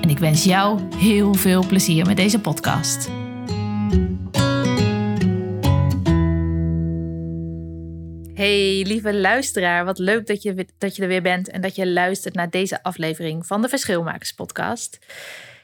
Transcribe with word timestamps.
en 0.00 0.08
ik 0.10 0.18
wens 0.18 0.44
jou 0.44 0.80
heel 0.96 1.34
veel 1.34 1.66
plezier 1.66 2.06
met 2.06 2.16
deze 2.16 2.40
podcast. 2.40 3.08
Hey 8.34 8.82
lieve 8.82 9.14
luisteraar, 9.14 9.84
wat 9.84 9.98
leuk 9.98 10.26
dat 10.26 10.42
je, 10.42 10.66
dat 10.78 10.96
je 10.96 11.02
er 11.02 11.08
weer 11.08 11.22
bent 11.22 11.48
en 11.48 11.60
dat 11.60 11.76
je 11.76 11.88
luistert 11.88 12.34
naar 12.34 12.50
deze 12.50 12.82
aflevering 12.82 13.46
van 13.46 13.62
de 13.62 13.68
Verschilmakers 13.68 14.32
podcast. 14.32 14.98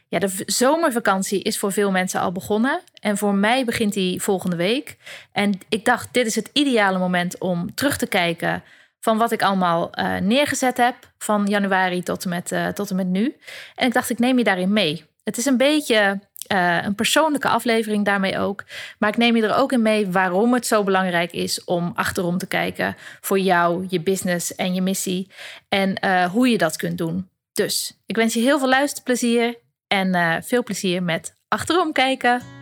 Ja, 0.09 0.19
de 0.19 0.43
zomervakantie 0.47 1.43
is 1.43 1.59
voor 1.59 1.73
veel 1.73 1.91
mensen 1.91 2.21
al 2.21 2.33
begonnen. 2.33 2.81
En 3.01 3.17
voor 3.17 3.35
mij 3.35 3.65
begint 3.65 3.93
die 3.93 4.23
volgende 4.23 4.57
week. 4.57 4.97
En 5.33 5.59
ik 5.69 5.85
dacht, 5.85 6.09
dit 6.13 6.27
is 6.27 6.35
het 6.35 6.51
ideale 6.53 6.99
moment 6.99 7.39
om 7.39 7.75
terug 7.75 7.97
te 7.97 8.07
kijken 8.07 8.63
van 9.03 9.19
wat 9.19 9.33
ik 9.33 9.43
allemaal 9.43 9.91
uh, 9.99 10.17
neergezet 10.17 10.77
heb 10.77 10.95
van 11.19 11.47
januari 11.47 12.03
tot 12.03 12.25
en, 12.25 12.29
met, 12.29 12.53
uh, 12.53 12.69
tot 12.69 12.91
en 12.91 12.97
met 12.97 13.07
nu. 13.07 13.37
En 13.75 13.87
ik 13.87 13.93
dacht, 13.93 14.11
ik 14.11 14.19
neem 14.19 14.39
je 14.39 14.45
daarin 14.45 14.73
mee. 14.73 15.05
Het 15.25 15.37
is 15.37 15.45
een 15.45 15.57
beetje 15.57 16.21
uh, 16.53 16.83
een 16.83 16.95
persoonlijke 16.95 17.49
aflevering 17.49 18.05
daarmee 18.05 18.39
ook. 18.39 18.65
Maar 18.99 19.09
ik 19.09 19.17
neem 19.17 19.37
je 19.37 19.43
er 19.43 19.57
ook 19.57 19.73
in 19.73 19.83
mee 19.83 20.11
waarom 20.11 20.55
het 20.55 20.67
zo 20.67 20.85
belangrijk 20.85 21.33
is 21.33 21.65
om 21.65 21.93
achterom 21.95 22.39
te 22.39 22.47
kijken 22.47 22.97
voor 23.21 23.39
jou, 23.39 23.87
je 23.89 24.01
business 24.01 24.55
en 24.55 24.75
je 24.75 24.83
missie. 24.83 25.31
En 25.69 26.07
hoe 26.29 26.49
je 26.49 26.59
dat 26.59 26.77
kunt 26.77 26.99
doen. 26.99 27.29
Dus 27.53 28.01
ik 28.07 28.17
wens 28.17 28.35
je 28.35 28.41
heel 28.41 28.59
veel 28.59 28.69
luisterplezier 28.69 29.59
en 29.87 30.43
veel 30.45 30.63
plezier 30.63 31.03
met 31.03 31.35
achterom 31.49 31.93
kijken. 31.93 32.62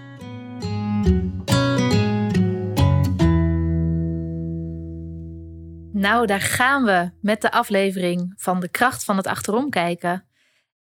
Nou, 6.00 6.26
daar 6.26 6.40
gaan 6.40 6.84
we 6.84 7.10
met 7.20 7.40
de 7.40 7.50
aflevering 7.50 8.32
van 8.36 8.60
de 8.60 8.68
kracht 8.68 9.04
van 9.04 9.16
het 9.16 9.26
achterom 9.26 9.70
kijken. 9.70 10.24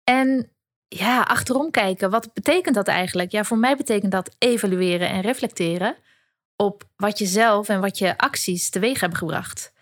En 0.04 0.50
ja, 0.88 1.22
achterom 1.22 1.70
kijken, 1.70 2.10
wat 2.10 2.32
betekent 2.32 2.74
dat 2.74 2.88
eigenlijk? 2.88 3.30
Ja, 3.30 3.44
voor 3.44 3.58
mij 3.58 3.76
betekent 3.76 4.12
dat 4.12 4.34
evalueren 4.38 5.08
en 5.08 5.20
reflecteren 5.20 5.96
op 6.56 6.84
wat 6.96 7.18
je 7.18 7.26
zelf 7.26 7.68
en 7.68 7.80
wat 7.80 7.98
je 7.98 8.18
acties 8.18 8.70
teweeg 8.70 9.00
hebben 9.00 9.18
gebracht. 9.18 9.72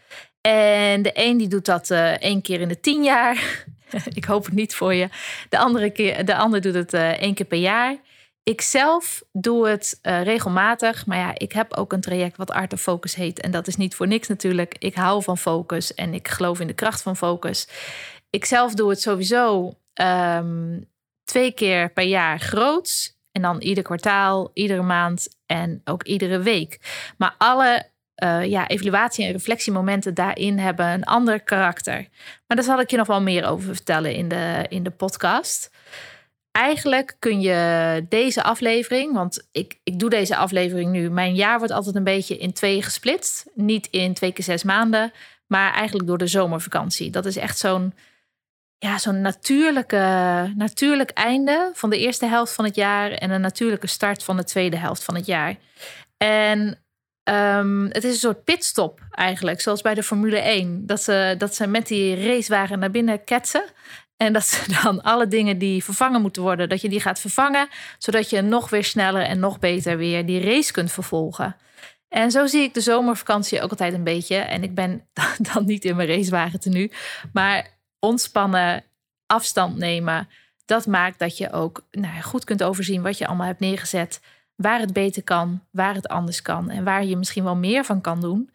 En 0.40 1.02
de 1.02 1.10
een 1.14 1.36
die 1.36 1.48
doet 1.48 1.64
dat 1.64 1.90
uh, 1.90 2.10
één 2.10 2.42
keer 2.42 2.60
in 2.60 2.68
de 2.68 2.80
tien 2.80 3.02
jaar. 3.02 3.64
Ik 4.14 4.24
hoop 4.24 4.44
het 4.44 4.54
niet 4.54 4.74
voor 4.74 4.94
je. 4.94 5.08
De 5.48 5.58
andere 5.58 5.90
keer, 5.90 6.24
de 6.24 6.36
ander 6.36 6.60
doet 6.60 6.74
het 6.74 6.94
uh, 6.94 7.08
één 7.08 7.34
keer 7.34 7.46
per 7.46 7.58
jaar. 7.58 7.96
Ik 8.48 8.60
zelf 8.60 9.22
doe 9.32 9.68
het 9.68 9.98
uh, 10.02 10.22
regelmatig, 10.22 11.06
maar 11.06 11.18
ja, 11.18 11.30
ik 11.34 11.52
heb 11.52 11.74
ook 11.74 11.92
een 11.92 12.00
traject 12.00 12.36
wat 12.36 12.50
Art 12.50 12.72
of 12.72 12.80
Focus 12.80 13.14
heet. 13.14 13.40
En 13.40 13.50
dat 13.50 13.66
is 13.66 13.76
niet 13.76 13.94
voor 13.94 14.06
niks 14.06 14.28
natuurlijk. 14.28 14.76
Ik 14.78 14.94
hou 14.94 15.22
van 15.22 15.38
focus 15.38 15.94
en 15.94 16.14
ik 16.14 16.28
geloof 16.28 16.60
in 16.60 16.66
de 16.66 16.74
kracht 16.74 17.02
van 17.02 17.16
focus. 17.16 17.68
Ik 18.30 18.44
zelf 18.44 18.74
doe 18.74 18.90
het 18.90 19.00
sowieso 19.00 19.74
um, 20.02 20.88
twee 21.24 21.52
keer 21.52 21.92
per 21.92 22.04
jaar 22.04 22.40
groots. 22.40 23.18
En 23.32 23.42
dan 23.42 23.60
ieder 23.60 23.84
kwartaal, 23.84 24.50
iedere 24.54 24.82
maand 24.82 25.28
en 25.46 25.80
ook 25.84 26.02
iedere 26.02 26.38
week. 26.38 26.80
Maar 27.16 27.34
alle 27.38 27.86
uh, 28.22 28.44
ja, 28.44 28.68
evaluatie- 28.68 29.24
en 29.24 29.32
reflectiemomenten 29.32 30.14
daarin 30.14 30.58
hebben 30.58 30.86
een 30.86 31.04
ander 31.04 31.40
karakter. 31.40 32.08
Maar 32.46 32.56
daar 32.56 32.66
zal 32.66 32.80
ik 32.80 32.90
je 32.90 32.96
nog 32.96 33.06
wel 33.06 33.22
meer 33.22 33.46
over 33.46 33.74
vertellen 33.74 34.14
in 34.14 34.28
de, 34.28 34.66
in 34.68 34.82
de 34.82 34.90
podcast 34.90 35.70
eigenlijk 36.58 37.16
kun 37.18 37.40
je 37.40 38.06
deze 38.08 38.42
aflevering, 38.42 39.12
want 39.12 39.48
ik, 39.52 39.78
ik 39.82 39.98
doe 39.98 40.10
deze 40.10 40.36
aflevering 40.36 40.90
nu. 40.90 41.10
Mijn 41.10 41.34
jaar 41.34 41.58
wordt 41.58 41.72
altijd 41.72 41.96
een 41.96 42.04
beetje 42.04 42.38
in 42.38 42.52
twee 42.52 42.82
gesplitst. 42.82 43.46
Niet 43.54 43.86
in 43.90 44.14
twee 44.14 44.32
keer 44.32 44.44
zes 44.44 44.62
maanden, 44.62 45.12
maar 45.46 45.72
eigenlijk 45.72 46.08
door 46.08 46.18
de 46.18 46.26
zomervakantie. 46.26 47.10
Dat 47.10 47.26
is 47.26 47.36
echt 47.36 47.58
zo'n 47.58 47.94
ja, 48.78 48.98
zo'n 48.98 49.20
natuurlijke, 49.20 49.96
natuurlijk 50.56 51.10
einde 51.10 51.70
van 51.74 51.90
de 51.90 51.98
eerste 51.98 52.26
helft 52.26 52.54
van 52.54 52.64
het 52.64 52.74
jaar 52.74 53.10
en 53.10 53.30
een 53.30 53.40
natuurlijke 53.40 53.86
start 53.86 54.24
van 54.24 54.36
de 54.36 54.44
tweede 54.44 54.76
helft 54.76 55.04
van 55.04 55.14
het 55.14 55.26
jaar. 55.26 55.56
En 56.16 56.78
um, 57.30 57.84
het 57.84 58.04
is 58.04 58.12
een 58.12 58.18
soort 58.18 58.44
pitstop 58.44 59.00
eigenlijk, 59.10 59.60
zoals 59.60 59.82
bij 59.82 59.94
de 59.94 60.02
Formule 60.02 60.38
1. 60.38 60.86
Dat 60.86 61.02
ze, 61.02 61.34
dat 61.38 61.54
ze 61.54 61.66
met 61.66 61.86
die 61.86 62.26
racewagen 62.26 62.78
naar 62.78 62.90
binnen 62.90 63.24
ketsen. 63.24 63.64
En 64.18 64.32
dat 64.32 64.46
ze 64.46 64.72
dan 64.82 65.02
alle 65.02 65.28
dingen 65.28 65.58
die 65.58 65.84
vervangen 65.84 66.20
moeten 66.20 66.42
worden, 66.42 66.68
dat 66.68 66.80
je 66.80 66.88
die 66.88 67.00
gaat 67.00 67.20
vervangen, 67.20 67.68
zodat 67.98 68.30
je 68.30 68.40
nog 68.40 68.70
weer 68.70 68.84
sneller 68.84 69.22
en 69.22 69.38
nog 69.38 69.58
beter 69.58 69.96
weer 69.96 70.26
die 70.26 70.44
race 70.44 70.72
kunt 70.72 70.92
vervolgen. 70.92 71.56
En 72.08 72.30
zo 72.30 72.46
zie 72.46 72.62
ik 72.62 72.74
de 72.74 72.80
zomervakantie 72.80 73.62
ook 73.62 73.70
altijd 73.70 73.94
een 73.94 74.04
beetje. 74.04 74.36
En 74.36 74.62
ik 74.62 74.74
ben 74.74 75.08
dan 75.52 75.64
niet 75.64 75.84
in 75.84 75.96
mijn 75.96 76.08
racewagen 76.08 76.60
te 76.60 76.68
nu, 76.68 76.90
maar 77.32 77.68
ontspannen, 77.98 78.84
afstand 79.26 79.76
nemen. 79.76 80.28
Dat 80.64 80.86
maakt 80.86 81.18
dat 81.18 81.36
je 81.36 81.52
ook 81.52 81.86
nou, 81.90 82.20
goed 82.22 82.44
kunt 82.44 82.62
overzien 82.62 83.02
wat 83.02 83.18
je 83.18 83.26
allemaal 83.26 83.46
hebt 83.46 83.60
neergezet. 83.60 84.20
Waar 84.54 84.80
het 84.80 84.92
beter 84.92 85.22
kan, 85.22 85.64
waar 85.70 85.94
het 85.94 86.08
anders 86.08 86.42
kan 86.42 86.70
en 86.70 86.84
waar 86.84 87.04
je 87.04 87.16
misschien 87.16 87.44
wel 87.44 87.56
meer 87.56 87.84
van 87.84 88.00
kan 88.00 88.20
doen 88.20 88.50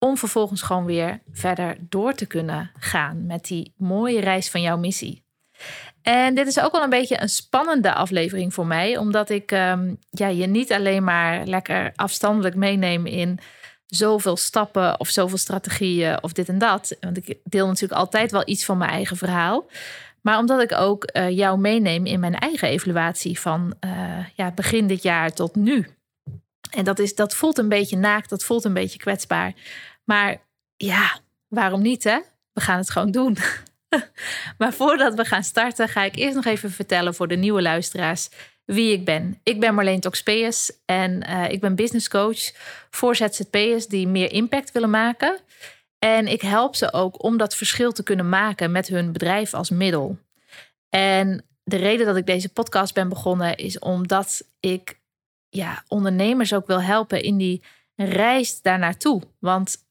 om 0.00 0.16
vervolgens 0.16 0.62
gewoon 0.62 0.84
weer 0.84 1.20
verder 1.32 1.76
door 1.80 2.14
te 2.14 2.26
kunnen 2.26 2.70
gaan 2.78 3.26
met 3.26 3.44
die 3.44 3.74
mooie 3.76 4.20
reis 4.20 4.50
van 4.50 4.62
jouw 4.62 4.76
missie. 4.76 5.24
En 6.02 6.34
dit 6.34 6.46
is 6.46 6.60
ook 6.60 6.72
wel 6.72 6.82
een 6.82 6.90
beetje 6.90 7.20
een 7.20 7.28
spannende 7.28 7.94
aflevering 7.94 8.54
voor 8.54 8.66
mij, 8.66 8.96
omdat 8.96 9.30
ik 9.30 9.50
um, 9.50 9.98
ja, 10.10 10.26
je 10.26 10.46
niet 10.46 10.72
alleen 10.72 11.04
maar 11.04 11.46
lekker 11.46 11.92
afstandelijk 11.94 12.54
meeneem 12.54 13.06
in 13.06 13.38
zoveel 13.86 14.36
stappen 14.36 15.00
of 15.00 15.08
zoveel 15.08 15.38
strategieën 15.38 16.22
of 16.22 16.32
dit 16.32 16.48
en 16.48 16.58
dat. 16.58 16.96
Want 17.00 17.16
ik 17.16 17.38
deel 17.44 17.66
natuurlijk 17.66 18.00
altijd 18.00 18.30
wel 18.30 18.42
iets 18.44 18.64
van 18.64 18.78
mijn 18.78 18.90
eigen 18.90 19.16
verhaal. 19.16 19.66
Maar 20.20 20.38
omdat 20.38 20.62
ik 20.62 20.72
ook 20.72 21.10
uh, 21.12 21.30
jou 21.30 21.58
meeneem 21.58 22.06
in 22.06 22.20
mijn 22.20 22.38
eigen 22.38 22.68
evaluatie 22.68 23.40
van 23.40 23.74
uh, 23.84 24.26
ja, 24.34 24.50
begin 24.50 24.86
dit 24.86 25.02
jaar 25.02 25.32
tot 25.32 25.54
nu. 25.54 25.86
En 26.70 26.84
dat, 26.84 26.98
is, 26.98 27.14
dat 27.14 27.34
voelt 27.34 27.58
een 27.58 27.68
beetje 27.68 27.96
naakt, 27.96 28.30
dat 28.30 28.44
voelt 28.44 28.64
een 28.64 28.74
beetje 28.74 28.98
kwetsbaar. 28.98 29.54
Maar 30.10 30.46
ja, 30.76 31.20
waarom 31.48 31.82
niet 31.82 32.04
hè? 32.04 32.18
We 32.52 32.60
gaan 32.60 32.78
het 32.78 32.90
gewoon 32.90 33.10
doen. 33.10 33.36
maar 34.58 34.72
voordat 34.72 35.14
we 35.14 35.24
gaan 35.24 35.44
starten, 35.44 35.88
ga 35.88 36.02
ik 36.02 36.16
eerst 36.16 36.34
nog 36.34 36.44
even 36.44 36.70
vertellen 36.70 37.14
voor 37.14 37.28
de 37.28 37.36
nieuwe 37.36 37.62
luisteraars 37.62 38.28
wie 38.64 38.92
ik 38.92 39.04
ben. 39.04 39.40
Ik 39.42 39.60
ben 39.60 39.74
Marleen 39.74 40.00
Toxpeus 40.00 40.72
en 40.84 41.28
uh, 41.28 41.50
ik 41.50 41.60
ben 41.60 41.74
business 41.74 42.08
coach 42.08 42.52
voor 42.90 43.16
ZZP'ers 43.16 43.86
die 43.86 44.08
meer 44.08 44.32
impact 44.32 44.72
willen 44.72 44.90
maken. 44.90 45.38
En 45.98 46.26
ik 46.26 46.40
help 46.40 46.76
ze 46.76 46.92
ook 46.92 47.22
om 47.22 47.36
dat 47.36 47.56
verschil 47.56 47.92
te 47.92 48.02
kunnen 48.02 48.28
maken 48.28 48.70
met 48.70 48.88
hun 48.88 49.12
bedrijf 49.12 49.54
als 49.54 49.70
middel. 49.70 50.18
En 50.88 51.44
de 51.62 51.76
reden 51.76 52.06
dat 52.06 52.16
ik 52.16 52.26
deze 52.26 52.48
podcast 52.48 52.94
ben 52.94 53.08
begonnen 53.08 53.56
is 53.56 53.78
omdat 53.78 54.42
ik 54.60 55.00
ja, 55.48 55.84
ondernemers 55.88 56.54
ook 56.54 56.66
wil 56.66 56.82
helpen 56.82 57.22
in 57.22 57.36
die 57.36 57.62
reis 57.94 58.62
daar 58.62 58.78
naartoe. 58.78 59.22
Want 59.38 59.88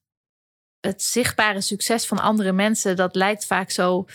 het 0.82 1.04
zichtbare 1.04 1.62
succes 1.62 2.08
van 2.08 2.20
andere 2.20 2.52
mensen, 2.52 2.96
dat 2.96 3.16
lijkt 3.16 3.46
vaak 3.46 3.70
zo 3.70 4.06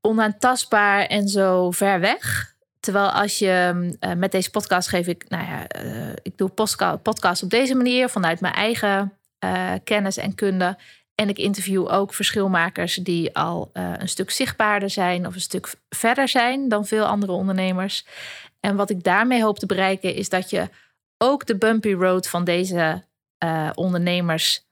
onaantastbaar 0.00 1.06
en 1.06 1.28
zo 1.28 1.70
ver 1.70 2.00
weg. 2.00 2.56
Terwijl 2.80 3.10
als 3.10 3.38
je 3.38 3.72
uh, 4.00 4.12
met 4.12 4.32
deze 4.32 4.50
podcast 4.50 4.88
geef 4.88 5.06
ik, 5.06 5.28
nou 5.28 5.44
ja, 5.44 5.84
uh, 5.84 6.12
ik 6.22 6.38
doe 6.38 6.48
podcast 7.02 7.42
op 7.42 7.50
deze 7.50 7.74
manier 7.74 8.08
vanuit 8.08 8.40
mijn 8.40 8.54
eigen 8.54 9.18
uh, 9.44 9.72
kennis 9.84 10.16
en 10.16 10.34
kunde. 10.34 10.78
En 11.14 11.28
ik 11.28 11.38
interview 11.38 11.92
ook 11.92 12.14
verschilmakers 12.14 12.94
die 12.94 13.36
al 13.36 13.70
een 13.72 14.08
stuk 14.08 14.30
zichtbaarder 14.30 14.90
zijn 14.90 15.26
of 15.26 15.34
een 15.34 15.40
stuk 15.40 15.74
verder 15.88 16.28
zijn 16.28 16.68
dan 16.68 16.86
veel 16.86 17.04
andere 17.04 17.32
ondernemers. 17.32 18.06
En 18.60 18.76
wat 18.76 18.90
ik 18.90 19.02
daarmee 19.02 19.42
hoop 19.42 19.58
te 19.58 19.66
bereiken 19.66 20.14
is 20.14 20.28
dat 20.28 20.50
je 20.50 20.68
ook 21.16 21.46
de 21.46 21.56
bumpy 21.56 21.92
road 21.92 22.28
van 22.28 22.44
deze 22.44 23.04
ondernemers 23.74 24.67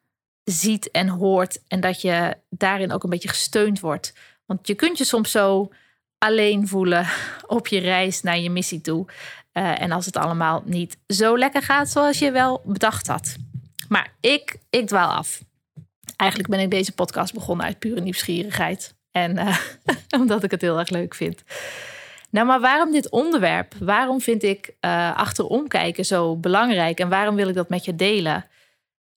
ziet 0.51 0.91
en 0.91 1.09
hoort. 1.09 1.59
En 1.69 1.81
dat 1.81 2.01
je 2.01 2.37
daarin 2.51 2.93
ook 2.93 3.03
een 3.03 3.11
beetje 3.11 3.29
gesteund 3.29 3.81
wordt. 3.81 4.13
Want 4.45 4.67
je 4.67 4.75
kunt 4.75 4.99
je 4.99 5.05
soms 5.05 5.31
zo 5.31 5.73
alleen 6.19 6.69
voelen 6.69 7.07
op 7.47 7.67
je 7.67 7.79
reis 7.79 8.23
naar 8.23 8.39
je 8.39 8.51
missie 8.51 8.81
toe. 8.81 9.07
Uh, 9.53 9.81
en 9.81 9.93
als 9.93 10.07
het 10.07 10.17
allemaal 10.17 10.63
niet 10.65 10.97
zo 11.07 11.39
lekker 11.39 11.63
gaat 11.63 11.89
zoals 11.89 12.19
je 12.19 12.31
wel 12.31 12.63
bedacht 12.65 13.07
had. 13.07 13.37
Maar 13.89 14.13
ik, 14.21 14.57
ik 14.71 14.87
dwaal 14.87 15.09
af. 15.09 15.41
Eigenlijk 16.17 16.51
ben 16.51 16.61
ik 16.61 16.71
deze 16.71 16.93
podcast 16.93 17.35
begonnen 17.35 17.67
uit 17.67 17.79
pure 17.79 18.01
nieuwsgierigheid. 18.01 18.95
En 19.11 19.37
uh, 19.37 19.59
omdat 20.21 20.43
ik 20.43 20.51
het 20.51 20.61
heel 20.61 20.79
erg 20.79 20.89
leuk 20.89 21.15
vind. 21.15 21.43
Nou, 22.31 22.47
maar 22.47 22.61
waarom 22.61 22.93
dit 22.93 23.11
onderwerp? 23.11 23.75
Waarom 23.79 24.21
vind 24.21 24.43
ik 24.43 24.75
uh, 24.81 25.17
achterom 25.17 25.69
kijken 25.69 26.05
zo 26.05 26.37
belangrijk 26.37 27.01
en 27.01 27.09
waarom 27.09 27.35
wil 27.35 27.49
ik 27.49 27.55
dat 27.55 27.69
met 27.69 27.85
je 27.85 27.95
delen? 27.95 28.45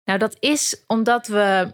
Nou, 0.10 0.22
dat 0.22 0.38
is 0.40 0.84
omdat 0.88 1.28
we 1.28 1.74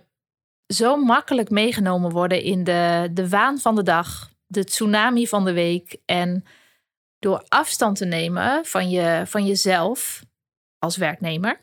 zo 0.67 0.95
makkelijk 0.97 1.49
meegenomen 1.49 2.11
worden 2.11 2.41
in 2.41 2.63
de, 2.63 3.09
de 3.11 3.29
waan 3.29 3.59
van 3.59 3.75
de 3.75 3.83
dag, 3.83 4.31
de 4.47 4.63
tsunami 4.63 5.27
van 5.27 5.45
de 5.45 5.53
week. 5.53 5.97
En 6.05 6.45
door 7.19 7.45
afstand 7.47 7.97
te 7.97 8.05
nemen 8.05 8.65
van, 8.65 8.89
je, 8.89 9.23
van 9.25 9.45
jezelf 9.45 10.23
als 10.79 10.97
werknemer 10.97 11.59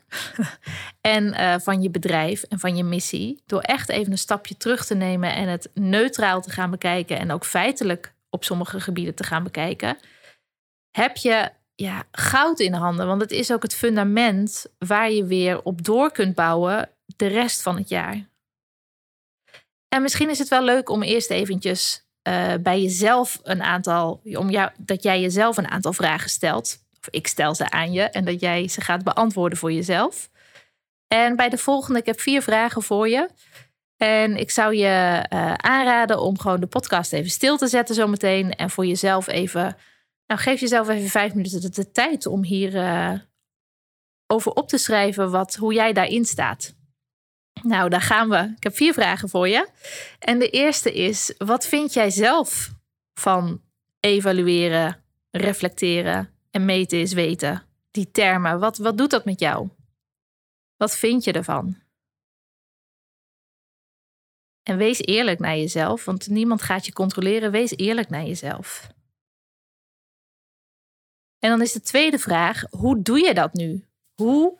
en 1.01 1.23
uh, 1.23 1.55
van 1.59 1.81
je 1.81 1.89
bedrijf 1.89 2.43
en 2.43 2.59
van 2.59 2.75
je 2.75 2.83
missie, 2.83 3.41
door 3.45 3.61
echt 3.61 3.89
even 3.89 4.11
een 4.11 4.17
stapje 4.17 4.57
terug 4.57 4.85
te 4.85 4.95
nemen 4.95 5.35
en 5.35 5.47
het 5.47 5.69
neutraal 5.73 6.41
te 6.41 6.49
gaan 6.49 6.71
bekijken 6.71 7.19
en 7.19 7.31
ook 7.31 7.45
feitelijk 7.45 8.13
op 8.29 8.43
sommige 8.43 8.79
gebieden 8.79 9.15
te 9.15 9.23
gaan 9.23 9.43
bekijken, 9.43 9.97
heb 10.91 11.17
je 11.17 11.51
ja, 11.75 12.03
goud 12.11 12.59
in 12.59 12.73
handen. 12.73 13.07
Want 13.07 13.21
het 13.21 13.31
is 13.31 13.51
ook 13.51 13.63
het 13.63 13.75
fundament 13.75 14.65
waar 14.77 15.11
je 15.11 15.25
weer 15.25 15.61
op 15.63 15.83
door 15.83 16.11
kunt 16.11 16.35
bouwen 16.35 16.89
de 17.15 17.27
rest 17.27 17.61
van 17.61 17.77
het 17.77 17.89
jaar. 17.89 18.29
En 19.87 20.01
misschien 20.01 20.29
is 20.29 20.39
het 20.39 20.47
wel 20.47 20.63
leuk 20.63 20.89
om 20.89 21.03
eerst 21.03 21.29
eventjes 21.29 22.07
uh, 22.27 22.53
bij 22.61 22.81
jezelf 22.81 23.39
een 23.43 23.63
aantal, 23.63 24.21
om 24.23 24.49
jou, 24.49 24.71
dat 24.77 25.03
jij 25.03 25.21
jezelf 25.21 25.57
een 25.57 25.67
aantal 25.67 25.93
vragen 25.93 26.29
stelt. 26.29 26.77
Of 26.99 27.07
ik 27.09 27.27
stel 27.27 27.55
ze 27.55 27.69
aan 27.69 27.91
je 27.91 28.01
en 28.01 28.25
dat 28.25 28.39
jij 28.39 28.67
ze 28.67 28.81
gaat 28.81 29.03
beantwoorden 29.03 29.57
voor 29.57 29.71
jezelf. 29.71 30.29
En 31.07 31.35
bij 31.35 31.49
de 31.49 31.57
volgende, 31.57 31.99
ik 31.99 32.05
heb 32.05 32.19
vier 32.19 32.41
vragen 32.41 32.83
voor 32.83 33.09
je. 33.09 33.29
En 33.97 34.37
ik 34.37 34.51
zou 34.51 34.75
je 34.75 35.25
uh, 35.33 35.53
aanraden 35.53 36.21
om 36.21 36.39
gewoon 36.39 36.59
de 36.59 36.67
podcast 36.67 37.13
even 37.13 37.31
stil 37.31 37.57
te 37.57 37.67
zetten 37.67 37.95
zometeen. 37.95 38.55
En 38.55 38.69
voor 38.69 38.85
jezelf 38.85 39.27
even, 39.27 39.77
nou 40.25 40.39
geef 40.41 40.59
jezelf 40.59 40.89
even 40.89 41.09
vijf 41.09 41.33
minuten 41.33 41.71
de, 41.71 41.91
tijd 41.91 42.25
om 42.25 42.43
hier 42.43 42.75
uh, 42.75 43.19
over 44.27 44.51
op 44.51 44.67
te 44.67 44.77
schrijven 44.77 45.31
wat, 45.31 45.55
hoe 45.55 45.73
jij 45.73 45.93
daarin 45.93 46.25
staat. 46.25 46.75
Nou, 47.61 47.89
daar 47.89 48.01
gaan 48.01 48.29
we. 48.29 48.53
Ik 48.55 48.63
heb 48.63 48.75
vier 48.75 48.93
vragen 48.93 49.29
voor 49.29 49.47
je. 49.47 49.69
En 50.19 50.39
de 50.39 50.49
eerste 50.49 50.93
is: 50.93 51.33
wat 51.37 51.65
vind 51.65 51.93
jij 51.93 52.09
zelf 52.09 52.73
van 53.19 53.61
evalueren, 53.99 55.03
reflecteren 55.31 56.29
en 56.51 56.65
meten 56.65 56.99
is 56.99 57.13
weten? 57.13 57.63
Die 57.91 58.11
termen, 58.11 58.59
wat, 58.59 58.77
wat 58.77 58.97
doet 58.97 59.09
dat 59.09 59.25
met 59.25 59.39
jou? 59.39 59.69
Wat 60.77 60.97
vind 60.97 61.23
je 61.23 61.31
ervan? 61.31 61.81
En 64.63 64.77
wees 64.77 64.99
eerlijk 64.99 65.39
naar 65.39 65.57
jezelf, 65.57 66.05
want 66.05 66.27
niemand 66.27 66.61
gaat 66.61 66.85
je 66.85 66.93
controleren. 66.93 67.51
Wees 67.51 67.71
eerlijk 67.75 68.09
naar 68.09 68.25
jezelf. 68.25 68.91
En 71.43 71.49
dan 71.49 71.61
is 71.61 71.71
de 71.71 71.81
tweede 71.81 72.19
vraag: 72.19 72.63
hoe 72.69 73.01
doe 73.01 73.19
je 73.19 73.33
dat 73.33 73.53
nu? 73.53 73.85
Hoe 74.13 74.59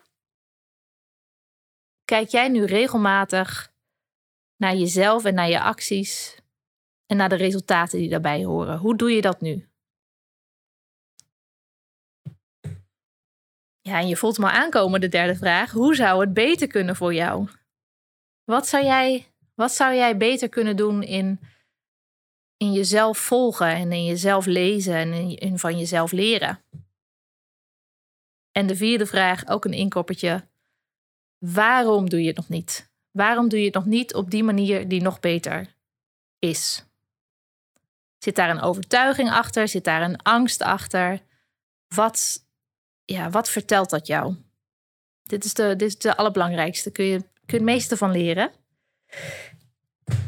kijk 2.05 2.29
jij 2.29 2.49
nu 2.49 2.65
regelmatig 2.65 3.73
naar 4.55 4.75
jezelf 4.75 5.25
en 5.25 5.33
naar 5.33 5.49
je 5.49 5.61
acties 5.61 6.37
en 7.05 7.17
naar 7.17 7.29
de 7.29 7.35
resultaten 7.35 7.99
die 7.99 8.09
daarbij 8.09 8.43
horen? 8.43 8.77
Hoe 8.77 8.97
doe 8.97 9.11
je 9.11 9.21
dat 9.21 9.41
nu? 9.41 9.67
Ja, 13.81 13.99
en 13.99 14.07
je 14.07 14.17
voelt 14.17 14.37
me 14.37 14.49
aankomen, 14.49 15.01
de 15.01 15.09
derde 15.09 15.35
vraag. 15.35 15.71
Hoe 15.71 15.95
zou 15.95 16.21
het 16.21 16.33
beter 16.33 16.67
kunnen 16.67 16.95
voor 16.95 17.13
jou? 17.13 17.49
Wat 18.43 18.67
zou 18.67 18.83
jij, 18.83 19.33
wat 19.55 19.71
zou 19.71 19.95
jij 19.95 20.17
beter 20.17 20.49
kunnen 20.49 20.75
doen 20.75 21.03
in, 21.03 21.39
in 22.57 22.73
jezelf 22.73 23.17
volgen 23.17 23.67
en 23.67 23.91
in 23.91 24.05
jezelf 24.05 24.45
lezen 24.45 24.95
en 24.95 25.37
in, 25.37 25.59
van 25.59 25.77
jezelf 25.77 26.11
leren? 26.11 26.63
En 28.51 28.67
de 28.67 28.75
vierde 28.75 29.05
vraag, 29.05 29.47
ook 29.47 29.65
een 29.65 29.73
inkoppertje. 29.73 30.47
Waarom 31.37 32.09
doe 32.09 32.21
je 32.21 32.27
het 32.27 32.35
nog 32.35 32.49
niet? 32.49 32.91
Waarom 33.11 33.49
doe 33.49 33.59
je 33.59 33.65
het 33.65 33.73
nog 33.73 33.85
niet 33.85 34.13
op 34.13 34.31
die 34.31 34.43
manier 34.43 34.87
die 34.87 35.01
nog 35.01 35.19
beter 35.19 35.75
is? 36.39 36.85
Zit 38.17 38.35
daar 38.35 38.49
een 38.49 38.61
overtuiging 38.61 39.31
achter? 39.31 39.67
Zit 39.67 39.83
daar 39.83 40.01
een 40.01 40.21
angst 40.21 40.61
achter? 40.61 41.21
Wat, 41.87 42.45
ja, 43.05 43.29
wat 43.29 43.49
vertelt 43.49 43.89
dat 43.89 44.07
jou? 44.07 44.35
Dit 45.23 45.43
is 45.43 45.53
de, 45.53 45.75
dit 45.75 45.87
is 45.87 45.97
de 45.97 46.17
allerbelangrijkste. 46.17 46.91
Kun 46.91 47.05
je, 47.05 47.17
kun 47.19 47.29
je 47.45 47.53
het 47.53 47.63
meeste 47.63 47.97
van 47.97 48.11
leren. 48.11 48.51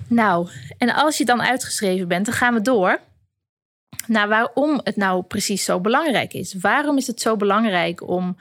Nou, 0.07 0.49
en 0.77 0.93
als 0.93 1.17
je 1.17 1.25
dan 1.25 1.41
uitgeschreven 1.41 2.07
bent, 2.07 2.25
dan 2.25 2.35
gaan 2.35 2.53
we 2.53 2.61
door 2.61 2.99
naar 4.07 4.27
waarom 4.27 4.79
het 4.83 4.95
nou 4.95 5.23
precies 5.23 5.63
zo 5.63 5.79
belangrijk 5.79 6.33
is. 6.33 6.53
Waarom 6.53 6.97
is 6.97 7.07
het 7.07 7.21
zo 7.21 7.35
belangrijk 7.35 8.07
om, 8.07 8.37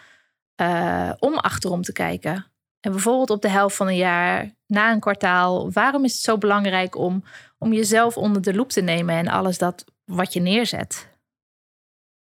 uh, 0.60 1.12
om 1.18 1.34
achterom 1.34 1.82
te 1.82 1.92
kijken? 1.92 2.46
En 2.80 2.92
bijvoorbeeld 2.92 3.30
op 3.30 3.42
de 3.42 3.48
helft 3.48 3.76
van 3.76 3.86
een 3.86 3.96
jaar, 3.96 4.50
na 4.66 4.92
een 4.92 5.00
kwartaal, 5.00 5.72
waarom 5.72 6.04
is 6.04 6.12
het 6.12 6.22
zo 6.22 6.38
belangrijk 6.38 6.96
om, 6.96 7.24
om 7.58 7.72
jezelf 7.72 8.16
onder 8.16 8.42
de 8.42 8.54
loep 8.54 8.68
te 8.68 8.80
nemen 8.80 9.14
en 9.14 9.28
alles 9.28 9.58
dat 9.58 9.84
wat 10.04 10.32
je 10.32 10.40
neerzet? 10.40 11.08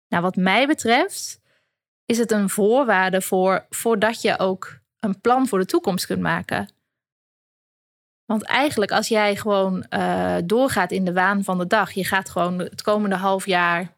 Nou, 0.09 0.23
wat 0.23 0.37
mij 0.37 0.67
betreft 0.67 1.41
is 2.07 2.19
het 2.19 2.33
een 2.33 2.51
voorwaarde 2.51 3.23
voor, 3.23 3.67
voordat 3.71 4.23
je 4.23 4.39
ook 4.39 4.79
een 5.01 5.21
plan 5.21 5.47
voor 5.47 5.59
de 5.59 5.67
toekomst 5.67 6.07
kunt 6.07 6.21
maken. 6.21 6.69
Want 8.33 8.45
eigenlijk, 8.45 8.91
als 8.91 9.09
jij 9.09 9.37
gewoon 9.37 9.87
uh, 9.91 10.37
doorgaat 10.45 10.91
in 10.91 11.05
de 11.05 11.13
waan 11.13 11.45
van 11.45 11.59
de 11.59 11.67
dag, 11.67 11.93
je 11.93 12.05
gaat 12.05 12.31
gewoon 12.31 12.59
het 12.59 12.83
komende 12.83 13.17
half 13.17 13.47
jaar 13.47 13.97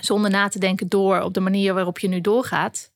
zonder 0.00 0.30
na 0.30 0.48
te 0.48 0.58
denken 0.58 0.88
door 0.88 1.20
op 1.20 1.34
de 1.34 1.40
manier 1.40 1.74
waarop 1.74 1.98
je 1.98 2.08
nu 2.08 2.20
doorgaat, 2.20 2.92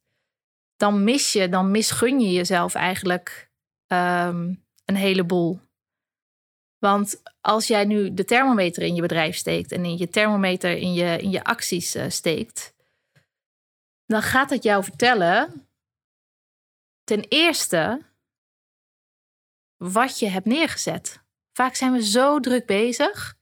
dan 0.76 1.04
mis 1.04 1.32
je, 1.32 1.48
dan 1.48 1.70
misgun 1.70 2.20
je 2.20 2.32
jezelf 2.32 2.74
eigenlijk 2.74 3.50
um, 3.86 4.64
een 4.84 4.96
heleboel. 4.96 5.60
Want 6.78 7.22
als 7.40 7.66
jij 7.66 7.84
nu 7.84 8.14
de 8.14 8.24
thermometer 8.24 8.82
in 8.82 8.94
je 8.94 9.02
bedrijf 9.02 9.36
steekt 9.36 9.72
en 9.72 9.84
in 9.84 9.96
je 9.96 10.08
thermometer 10.08 10.76
in 10.76 10.92
je, 10.92 11.18
in 11.18 11.30
je 11.30 11.44
acties 11.44 11.96
uh, 11.96 12.04
steekt, 12.08 12.74
dan 14.06 14.22
gaat 14.22 14.50
het 14.50 14.62
jou 14.62 14.84
vertellen, 14.84 15.68
ten 17.04 17.20
eerste, 17.28 18.10
wat 19.90 20.18
je 20.18 20.28
hebt 20.28 20.46
neergezet. 20.46 21.22
Vaak 21.52 21.74
zijn 21.74 21.92
we 21.92 22.04
zo 22.04 22.40
druk 22.40 22.66
bezig 22.66 23.36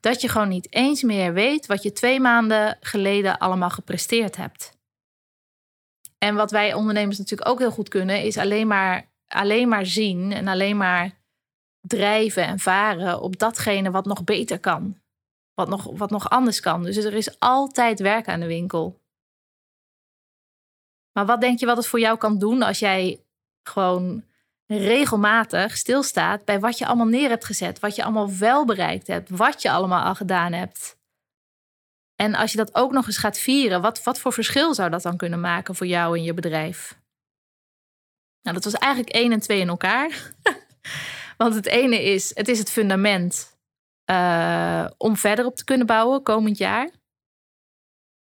dat 0.00 0.20
je 0.20 0.28
gewoon 0.28 0.48
niet 0.48 0.72
eens 0.72 1.02
meer 1.02 1.32
weet 1.32 1.66
wat 1.66 1.82
je 1.82 1.92
twee 1.92 2.20
maanden 2.20 2.78
geleden 2.80 3.38
allemaal 3.38 3.70
gepresteerd 3.70 4.36
hebt. 4.36 4.72
En 6.18 6.34
wat 6.34 6.50
wij 6.50 6.74
ondernemers 6.74 7.18
natuurlijk 7.18 7.48
ook 7.50 7.58
heel 7.58 7.70
goed 7.70 7.88
kunnen, 7.88 8.22
is 8.22 8.36
alleen 8.36 8.66
maar, 8.66 9.10
alleen 9.26 9.68
maar 9.68 9.86
zien 9.86 10.32
en 10.32 10.48
alleen 10.48 10.76
maar 10.76 11.22
drijven 11.80 12.46
en 12.46 12.58
varen 12.58 13.20
op 13.20 13.38
datgene 13.38 13.90
wat 13.90 14.04
nog 14.04 14.24
beter 14.24 14.60
kan. 14.60 15.00
Wat 15.54 15.68
nog, 15.68 15.84
wat 15.84 16.10
nog 16.10 16.30
anders 16.30 16.60
kan. 16.60 16.82
Dus 16.82 16.96
er 16.96 17.14
is 17.14 17.38
altijd 17.38 18.00
werk 18.00 18.28
aan 18.28 18.40
de 18.40 18.46
winkel. 18.46 19.00
Maar 21.12 21.26
wat 21.26 21.40
denk 21.40 21.58
je 21.58 21.66
wat 21.66 21.76
het 21.76 21.86
voor 21.86 22.00
jou 22.00 22.18
kan 22.18 22.38
doen 22.38 22.62
als 22.62 22.78
jij 22.78 23.24
gewoon 23.62 24.24
regelmatig 24.66 25.76
stilstaat 25.76 26.44
bij 26.44 26.60
wat 26.60 26.78
je 26.78 26.86
allemaal 26.86 27.06
neer 27.06 27.28
hebt 27.28 27.44
gezet, 27.44 27.78
wat 27.78 27.96
je 27.96 28.02
allemaal 28.02 28.36
wel 28.36 28.64
bereikt 28.64 29.06
hebt, 29.06 29.30
wat 29.30 29.62
je 29.62 29.70
allemaal 29.70 30.04
al 30.04 30.14
gedaan 30.14 30.52
hebt? 30.52 30.96
En 32.16 32.34
als 32.34 32.50
je 32.50 32.56
dat 32.56 32.74
ook 32.74 32.92
nog 32.92 33.06
eens 33.06 33.18
gaat 33.18 33.38
vieren, 33.38 33.82
wat, 33.82 34.02
wat 34.02 34.18
voor 34.18 34.32
verschil 34.32 34.74
zou 34.74 34.90
dat 34.90 35.02
dan 35.02 35.16
kunnen 35.16 35.40
maken 35.40 35.74
voor 35.74 35.86
jou 35.86 36.16
en 36.16 36.24
je 36.24 36.34
bedrijf? 36.34 36.98
Nou, 38.42 38.56
dat 38.56 38.64
was 38.64 38.74
eigenlijk 38.74 39.14
één 39.14 39.32
en 39.32 39.40
twee 39.40 39.60
in 39.60 39.68
elkaar. 39.68 40.32
Want 41.36 41.54
het 41.54 41.66
ene 41.66 42.02
is, 42.02 42.34
het 42.34 42.48
is 42.48 42.58
het 42.58 42.70
fundament 42.70 43.56
uh, 44.10 44.86
om 44.96 45.16
verder 45.16 45.44
op 45.44 45.56
te 45.56 45.64
kunnen 45.64 45.86
bouwen 45.86 46.22
komend 46.22 46.58
jaar. 46.58 46.90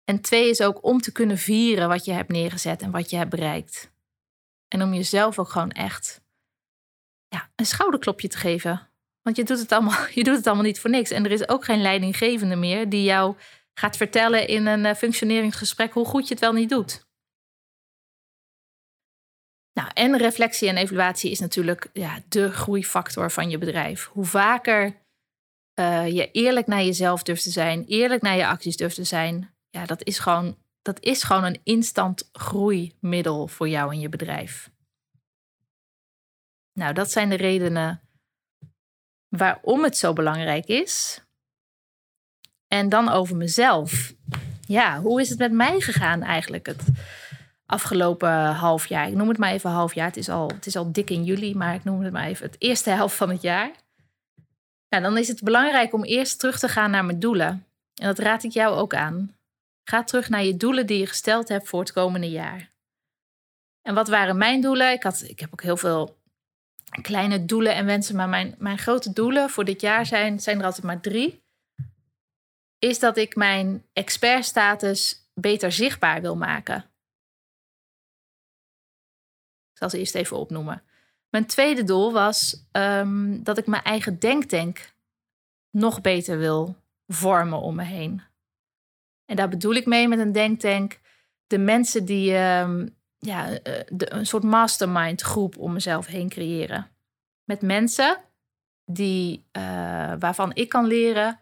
En 0.03 0.22
twee 0.22 0.50
is 0.50 0.62
ook 0.62 0.84
om 0.84 1.00
te 1.01 1.12
kunnen 1.12 1.38
vieren 1.38 1.88
wat 1.88 2.05
je 2.05 2.12
hebt 2.12 2.29
neergezet 2.29 2.81
en 2.81 2.91
wat 2.91 3.10
je 3.10 3.17
hebt 3.17 3.29
bereikt. 3.29 3.91
En 4.68 4.84
om 4.84 4.94
jezelf 4.94 5.40
ook 5.40 5.50
gewoon 5.50 5.72
echt 5.72 6.22
ja, 7.28 7.50
een 7.56 7.66
schouderklopje 7.66 8.28
te 8.28 8.38
geven. 8.38 8.90
Want 9.22 9.36
je 9.36 9.44
doet, 9.44 9.60
het 9.60 9.72
allemaal, 9.72 10.08
je 10.14 10.24
doet 10.24 10.36
het 10.36 10.48
allemaal 10.48 10.66
niet 10.66 10.80
voor 10.80 10.90
niks. 10.90 11.12
En 11.12 11.26
er 11.26 11.32
is 11.32 11.50
ook 11.50 11.66
geen 11.66 11.82
leidinggevende 11.82 12.56
meer 12.56 12.90
die 12.90 13.04
jou 13.04 13.36
gaat 13.74 13.98
vertellen 13.98 14.48
in 14.48 14.66
een 14.66 14.86
uh, 14.86 14.94
functioneringsgesprek 14.94 15.94
hoe 15.94 16.06
goed 16.06 16.28
je 16.28 16.34
het 16.34 16.44
wel 16.44 16.54
niet 16.54 16.70
doet. 16.70 17.06
Nou, 19.74 19.90
en 19.94 20.18
reflectie 20.18 20.70
en 20.70 20.78
evaluatie 20.78 21.32
is 21.32 21.40
natuurlijk 21.40 21.90
ja, 21.94 22.20
de 22.30 22.52
groeifactor 22.52 23.32
van 23.32 23.50
je 23.50 23.58
bedrijf. 23.58 24.06
Hoe 24.06 24.26
vaker 24.26 25.06
uh, 25.80 26.08
je 26.08 26.32
eerlijk 26.32 26.68
naar 26.68 26.84
jezelf 26.84 27.24
durft 27.24 27.44
te 27.44 27.50
zijn, 27.50 27.86
eerlijk 27.86 28.22
naar 28.22 28.36
je 28.36 28.48
acties 28.48 28.78
durft 28.78 28.96
te 28.96 29.04
zijn, 29.04 29.56
ja, 29.70 29.86
dat 29.86 30.04
is 30.04 30.20
gewoon, 30.20 30.58
dat 30.88 31.03
is 31.03 31.24
gewoon 31.24 31.44
een 31.44 31.60
instant 31.63 32.29
groeimiddel 32.32 33.48
voor 33.48 33.70
jou 33.70 33.91
en 33.91 34.00
je 34.00 34.10
bedrijf. 34.10 34.72
Nou, 36.74 36.94
dat 36.94 37.12
zijn 37.12 37.29
de 37.29 37.36
redenen 37.36 38.01
waarom 39.27 39.84
het 39.84 39.98
zo 39.98 40.13
belangrijk 40.13 40.65
is. 40.65 41.22
En 42.67 42.89
dan 42.89 43.10
over 43.10 43.36
mezelf. 43.36 44.13
Ja, 44.62 45.01
hoe 45.01 45.22
is 45.22 45.29
het 45.29 45.39
met 45.39 45.51
mij 45.51 45.79
gegaan 45.79 46.22
eigenlijk 46.22 46.65
het 46.65 46.84
afgelopen 47.65 48.46
half 48.46 48.86
jaar? 48.86 49.08
Ik 49.08 49.15
noem 49.15 49.27
het 49.27 49.38
maar 49.38 49.51
even 49.51 49.70
half 49.70 49.94
jaar. 49.94 50.08
Het 50.08 50.17
is 50.17 50.29
al, 50.29 50.48
het 50.48 50.65
is 50.65 50.75
al 50.75 50.91
dik 50.91 51.10
in 51.10 51.24
juli, 51.24 51.56
maar 51.56 51.75
ik 51.75 51.84
noem 51.84 52.01
het 52.01 52.13
maar 52.13 52.25
even 52.25 52.46
het 52.46 52.56
eerste 52.60 52.89
helft 52.89 53.15
van 53.15 53.29
het 53.29 53.41
jaar. 53.41 53.72
Nou, 54.89 55.03
dan 55.03 55.17
is 55.17 55.27
het 55.27 55.44
belangrijk 55.44 55.94
om 55.94 56.03
eerst 56.03 56.39
terug 56.39 56.60
te 56.60 56.67
gaan 56.67 56.91
naar 56.91 57.06
mijn 57.06 57.20
doelen. 57.20 57.65
En 57.96 58.08
dat 58.08 58.20
raad 58.20 58.44
ik 58.44 58.51
jou 58.51 58.75
ook 58.75 58.94
aan. 58.94 59.37
Ga 59.89 60.03
terug 60.03 60.29
naar 60.29 60.44
je 60.44 60.58
doelen 60.58 60.86
die 60.86 61.00
je 61.00 61.08
gesteld 61.08 61.48
hebt 61.48 61.67
voor 61.67 61.79
het 61.79 61.91
komende 61.91 62.29
jaar. 62.29 62.72
En 63.82 63.96
wat 63.96 64.08
waren 64.08 64.38
mijn 64.38 64.62
doelen? 64.62 64.91
Ik, 64.91 65.03
had, 65.03 65.22
ik 65.22 65.39
heb 65.39 65.53
ook 65.53 65.62
heel 65.62 65.77
veel 65.77 66.17
kleine 67.01 67.46
doelen 67.46 67.75
en 67.75 67.86
wensen, 67.86 68.15
maar 68.15 68.29
mijn, 68.29 68.56
mijn 68.58 68.77
grote 68.77 69.13
doelen 69.13 69.50
voor 69.50 69.65
dit 69.65 69.82
jaar 69.82 70.06
zijn, 70.06 70.39
zijn 70.39 70.60
er 70.60 70.65
altijd 70.65 70.86
maar 70.86 71.01
drie. 71.01 71.44
Is 72.79 73.00
dat 73.00 73.17
ik 73.17 73.36
mijn 73.36 73.86
expertstatus 73.94 75.29
beter 75.34 75.72
zichtbaar 75.72 76.22
wil 76.22 76.36
maken. 76.36 76.77
Ik 79.72 79.77
zal 79.77 79.89
ze 79.89 79.98
eerst 79.98 80.15
even 80.15 80.38
opnoemen. 80.38 80.84
Mijn 81.29 81.46
tweede 81.46 81.84
doel 81.84 82.13
was 82.13 82.67
um, 82.72 83.44
dat 83.44 83.58
ik 83.58 83.67
mijn 83.67 83.84
eigen 83.84 84.20
denktank 84.20 84.94
nog 85.70 86.01
beter 86.01 86.38
wil 86.38 86.75
vormen 87.08 87.60
om 87.60 87.75
me 87.75 87.84
heen. 87.84 88.26
En 89.27 89.36
daar 89.36 89.50
bedoel 89.50 89.74
ik 89.74 89.86
mee 89.86 90.07
met 90.07 90.19
een 90.19 90.31
denktank 90.31 91.00
de 91.48 91.57
mensen 91.57 92.05
die 92.05 92.38
um, 92.38 92.96
ja, 93.17 93.50
eh, 93.50 93.84
een 93.88 94.25
soort 94.25 94.43
mastermind 94.43 95.22
groep 95.22 95.57
om 95.57 95.74
mezelf 95.74 96.05
heen 96.05 96.29
creëren. 96.29 96.91
Met 97.43 97.62
mensen 97.62 98.17
die, 98.86 99.46
uh, 99.57 99.63
waarvan 100.19 100.51
ik 100.55 100.69
kan 100.69 100.86
leren, 100.86 101.39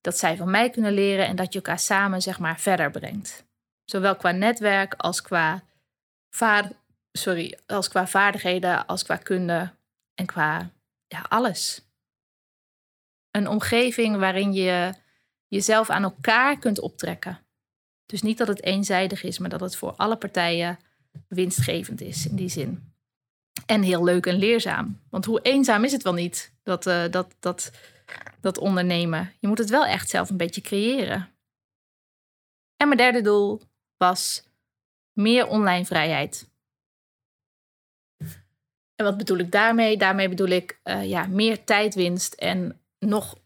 dat 0.00 0.18
zij 0.18 0.36
van 0.36 0.50
mij 0.50 0.70
kunnen 0.70 0.92
leren 0.92 1.26
en 1.26 1.36
dat 1.36 1.52
je 1.52 1.58
elkaar 1.58 1.78
samen 1.78 2.22
zeg 2.22 2.38
maar 2.38 2.60
verder 2.60 2.90
brengt. 2.90 3.46
Zowel 3.84 4.16
qua 4.16 4.30
netwerk 4.30 4.94
als 4.94 5.22
qua, 5.22 5.62
sorry, 7.12 7.58
als 7.66 7.88
qua 7.88 8.06
vaardigheden, 8.06 8.86
als 8.86 9.02
qua 9.02 9.16
kunde 9.16 9.72
en 10.14 10.26
qua 10.26 10.70
ja, 11.06 11.24
alles. 11.28 11.88
Een 13.30 13.48
omgeving 13.48 14.16
waarin 14.16 14.52
je 14.52 14.94
jezelf 15.50 15.90
aan 15.90 16.02
elkaar 16.02 16.58
kunt 16.58 16.80
optrekken. 16.80 17.40
Dus 18.06 18.22
niet 18.22 18.38
dat 18.38 18.48
het 18.48 18.62
eenzijdig 18.62 19.22
is, 19.22 19.38
maar 19.38 19.50
dat 19.50 19.60
het 19.60 19.76
voor 19.76 19.92
alle 19.92 20.16
partijen 20.16 20.78
winstgevend 21.28 22.00
is 22.00 22.26
in 22.26 22.36
die 22.36 22.48
zin. 22.48 22.92
En 23.66 23.82
heel 23.82 24.04
leuk 24.04 24.26
en 24.26 24.34
leerzaam. 24.34 25.00
Want 25.10 25.24
hoe 25.24 25.40
eenzaam 25.42 25.84
is 25.84 25.92
het 25.92 26.02
wel 26.02 26.12
niet, 26.12 26.52
dat, 26.62 26.86
uh, 26.86 27.04
dat, 27.10 27.34
dat, 27.40 27.72
dat 28.40 28.58
ondernemen? 28.58 29.32
Je 29.40 29.48
moet 29.48 29.58
het 29.58 29.70
wel 29.70 29.86
echt 29.86 30.08
zelf 30.08 30.30
een 30.30 30.36
beetje 30.36 30.60
creëren. 30.60 31.28
En 32.76 32.86
mijn 32.86 32.96
derde 32.96 33.20
doel 33.20 33.60
was 33.96 34.44
meer 35.12 35.46
online 35.46 35.84
vrijheid. 35.84 36.48
En 38.94 39.04
wat 39.04 39.16
bedoel 39.16 39.38
ik 39.38 39.52
daarmee? 39.52 39.96
Daarmee 39.96 40.28
bedoel 40.28 40.48
ik 40.48 40.80
uh, 40.84 41.08
ja, 41.08 41.26
meer 41.26 41.64
tijdwinst 41.64 42.34
en 42.34 42.80
nog 42.98 43.38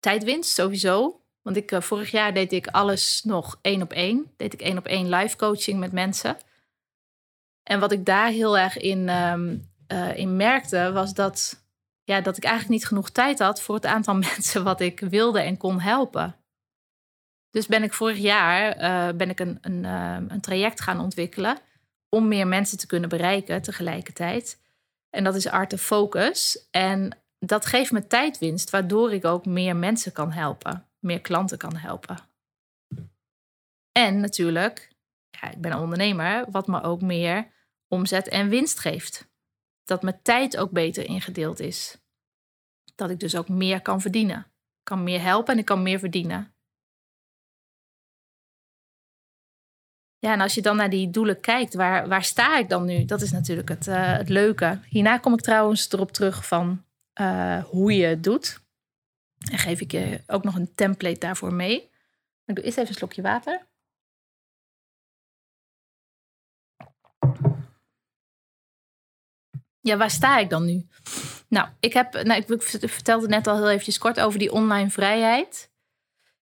tijdwinst 0.00 0.50
sowieso. 0.50 1.21
Want 1.42 1.56
ik, 1.56 1.72
uh, 1.72 1.80
vorig 1.80 2.10
jaar 2.10 2.34
deed 2.34 2.52
ik 2.52 2.66
alles 2.66 3.22
nog 3.24 3.58
één 3.62 3.82
op 3.82 3.92
één. 3.92 4.32
Deed 4.36 4.52
ik 4.52 4.60
één 4.60 4.78
op 4.78 4.86
één 4.86 5.08
live 5.08 5.36
coaching 5.36 5.78
met 5.78 5.92
mensen. 5.92 6.36
En 7.62 7.80
wat 7.80 7.92
ik 7.92 8.04
daar 8.04 8.28
heel 8.28 8.58
erg 8.58 8.76
in, 8.76 9.08
um, 9.08 9.70
uh, 9.88 10.16
in 10.16 10.36
merkte, 10.36 10.92
was 10.92 11.14
dat, 11.14 11.64
ja, 12.04 12.20
dat 12.20 12.36
ik 12.36 12.44
eigenlijk 12.44 12.74
niet 12.74 12.86
genoeg 12.86 13.10
tijd 13.10 13.38
had 13.38 13.62
voor 13.62 13.74
het 13.74 13.86
aantal 13.86 14.14
mensen 14.34 14.64
wat 14.64 14.80
ik 14.80 15.00
wilde 15.00 15.40
en 15.40 15.56
kon 15.56 15.80
helpen. 15.80 16.36
Dus 17.50 17.66
ben 17.66 17.82
ik 17.82 17.92
vorig 17.92 18.18
jaar 18.18 18.80
uh, 18.80 19.16
ben 19.16 19.30
ik 19.30 19.40
een, 19.40 19.58
een, 19.60 19.84
uh, 19.84 20.16
een 20.28 20.40
traject 20.40 20.80
gaan 20.80 21.00
ontwikkelen 21.00 21.58
om 22.08 22.28
meer 22.28 22.46
mensen 22.46 22.78
te 22.78 22.86
kunnen 22.86 23.08
bereiken 23.08 23.62
tegelijkertijd. 23.62 24.60
En 25.10 25.24
dat 25.24 25.34
is 25.34 25.48
Art 25.48 25.72
of 25.72 25.80
Focus. 25.80 26.68
En 26.70 27.18
dat 27.38 27.66
geeft 27.66 27.92
me 27.92 28.06
tijdwinst, 28.06 28.70
waardoor 28.70 29.12
ik 29.12 29.24
ook 29.24 29.46
meer 29.46 29.76
mensen 29.76 30.12
kan 30.12 30.32
helpen, 30.32 30.86
meer 31.02 31.20
klanten 31.20 31.58
kan 31.58 31.76
helpen. 31.76 32.16
En 33.92 34.20
natuurlijk, 34.20 34.92
ik 35.50 35.60
ben 35.60 35.72
een 35.72 35.78
ondernemer, 35.78 36.50
wat 36.50 36.66
me 36.66 36.82
ook 36.82 37.00
meer 37.00 37.50
omzet 37.88 38.28
en 38.28 38.48
winst 38.48 38.78
geeft. 38.78 39.30
Dat 39.84 40.02
mijn 40.02 40.22
tijd 40.22 40.56
ook 40.56 40.70
beter 40.70 41.04
ingedeeld 41.04 41.60
is. 41.60 41.98
Dat 42.94 43.10
ik 43.10 43.20
dus 43.20 43.36
ook 43.36 43.48
meer 43.48 43.82
kan 43.82 44.00
verdienen. 44.00 44.38
Ik 44.78 44.84
kan 44.84 45.02
meer 45.02 45.20
helpen 45.20 45.52
en 45.52 45.58
ik 45.58 45.64
kan 45.64 45.82
meer 45.82 45.98
verdienen. 45.98 46.54
Ja, 50.18 50.32
en 50.32 50.40
als 50.40 50.54
je 50.54 50.62
dan 50.62 50.76
naar 50.76 50.90
die 50.90 51.10
doelen 51.10 51.40
kijkt, 51.40 51.74
waar, 51.74 52.08
waar 52.08 52.24
sta 52.24 52.58
ik 52.58 52.68
dan 52.68 52.84
nu? 52.84 53.04
Dat 53.04 53.22
is 53.22 53.32
natuurlijk 53.32 53.68
het, 53.68 53.86
uh, 53.86 54.16
het 54.16 54.28
leuke. 54.28 54.80
Hierna 54.88 55.18
kom 55.18 55.32
ik 55.32 55.40
trouwens 55.40 55.92
erop 55.92 56.12
terug 56.12 56.46
van 56.46 56.84
uh, 57.20 57.64
hoe 57.64 57.96
je 57.96 58.06
het 58.06 58.24
doet. 58.24 58.60
En 59.50 59.58
geef 59.58 59.80
ik 59.80 59.90
je 59.90 60.22
ook 60.26 60.44
nog 60.44 60.54
een 60.54 60.74
template 60.74 61.18
daarvoor 61.18 61.54
mee. 61.54 61.90
Ik 62.44 62.54
doe 62.54 62.64
eerst 62.64 62.78
even 62.78 62.90
een 62.90 62.96
slokje 62.96 63.22
water. 63.22 63.66
Ja, 69.80 69.96
waar 69.96 70.10
sta 70.10 70.38
ik 70.38 70.50
dan 70.50 70.64
nu? 70.64 70.86
Nou, 71.48 71.68
ik 71.80 71.92
heb, 71.92 72.22
nou, 72.22 72.44
ik 72.46 72.62
vertelde 72.90 73.28
net 73.28 73.46
al 73.46 73.56
heel 73.56 73.70
eventjes 73.70 73.98
kort 73.98 74.20
over 74.20 74.38
die 74.38 74.52
online 74.52 74.90
vrijheid. 74.90 75.70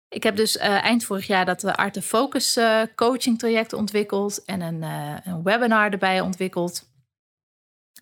Ik 0.09 0.23
heb 0.23 0.37
dus 0.37 0.57
uh, 0.57 0.62
eind 0.62 1.04
vorig 1.04 1.26
jaar 1.26 1.45
dat 1.45 1.64
uh, 1.64 1.73
Art 1.73 1.97
of 1.97 2.04
Focus 2.04 2.57
uh, 2.57 2.83
coaching 2.95 3.38
traject 3.38 3.73
ontwikkeld 3.73 4.45
en 4.45 4.61
een, 4.61 4.83
een 4.83 5.42
webinar 5.42 5.90
erbij 5.90 6.21
ontwikkeld. 6.21 6.90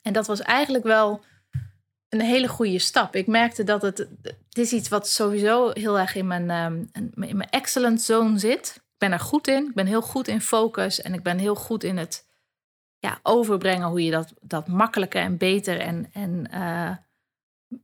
En 0.03 0.13
dat 0.13 0.27
was 0.27 0.41
eigenlijk 0.41 0.85
wel 0.85 1.25
een 2.09 2.21
hele 2.21 2.49
goede 2.49 2.79
stap. 2.79 3.15
Ik 3.17 3.27
merkte 3.27 3.65
dat 3.65 3.83
het, 3.83 3.99
het 4.23 4.59
is 4.59 4.73
iets 4.73 4.89
wat 4.89 5.09
sowieso 5.09 5.71
heel 5.73 5.99
erg 5.99 6.15
in 6.15 6.27
mijn, 6.27 6.51
in 6.93 7.13
mijn 7.15 7.51
excellent 7.51 8.03
zone 8.03 8.39
zit. 8.39 8.73
Ik 8.77 8.99
ben 8.99 9.13
er 9.13 9.21
goed 9.21 9.49
in. 9.49 9.67
Ik 9.67 9.75
ben 9.75 9.87
heel 9.87 10.03
goed 10.03 10.29
in 10.29 10.41
focus 10.41 11.01
en 11.03 11.15
ik 11.15 11.23
ben 11.23 11.39
heel 11.39 11.55
goed 11.55 11.85
in 11.85 11.97
het 11.97 12.27
ja, 12.99 13.19
overbrengen 13.23 13.89
hoe 13.89 14.05
je 14.05 14.11
dat, 14.11 14.33
dat 14.41 14.67
makkelijker 14.67 15.23
en 15.23 15.37
beter 15.37 15.81
en, 15.81 16.11
en 16.13 16.51
uh, 16.55 16.97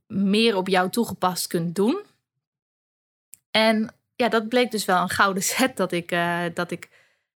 meer 0.07 0.55
op 0.55 0.67
jou 0.67 0.89
toegepast 0.89 1.47
kunt 1.47 1.75
doen. 1.75 2.01
En 3.51 3.93
ja, 4.15 4.29
dat 4.29 4.49
bleek 4.49 4.71
dus 4.71 4.85
wel 4.85 5.01
een 5.01 5.09
gouden 5.09 5.43
set 5.53 5.77
dat 5.77 5.91
ik, 5.91 6.11
uh, 6.11 6.43
dat 6.53 6.71
ik 6.71 6.89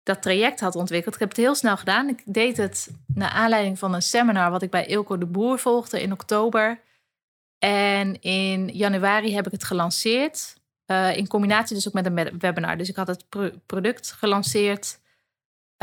dat 0.04 0.22
traject 0.22 0.60
had 0.60 0.76
ontwikkeld. 0.76 1.14
Ik 1.14 1.20
heb 1.20 1.30
het 1.30 1.38
heel 1.38 1.56
snel 1.56 1.78
gedaan. 1.78 2.10
Ik 2.10 2.22
deed 2.26 2.58
het 2.58 2.90
naar 3.20 3.30
aanleiding 3.30 3.80
van 3.80 3.94
een 3.94 4.02
seminar 4.02 4.52
wat 4.52 4.62
ik 4.62 4.70
bij 4.70 4.86
Ilko 4.86 5.18
de 5.18 5.26
Boer 5.26 5.60
volgde 5.60 6.02
in 6.02 6.12
oktober. 6.12 6.80
En 7.60 8.22
in 8.22 8.68
januari 8.68 9.36
heb 9.36 9.46
ik 9.46 9.52
het 9.52 9.64
gelanceerd. 9.64 10.58
Uh, 10.88 11.18
in 11.18 11.28
combinatie 11.28 11.76
dus 11.76 11.88
ook 11.88 11.94
met 11.94 12.06
een 12.06 12.40
webinar. 12.40 12.78
Dus 12.78 12.90
ik 12.90 12.96
had 12.96 13.08
het 13.08 13.30
pro 13.30 13.50
product 13.66 14.12
gelanceerd 14.12 15.00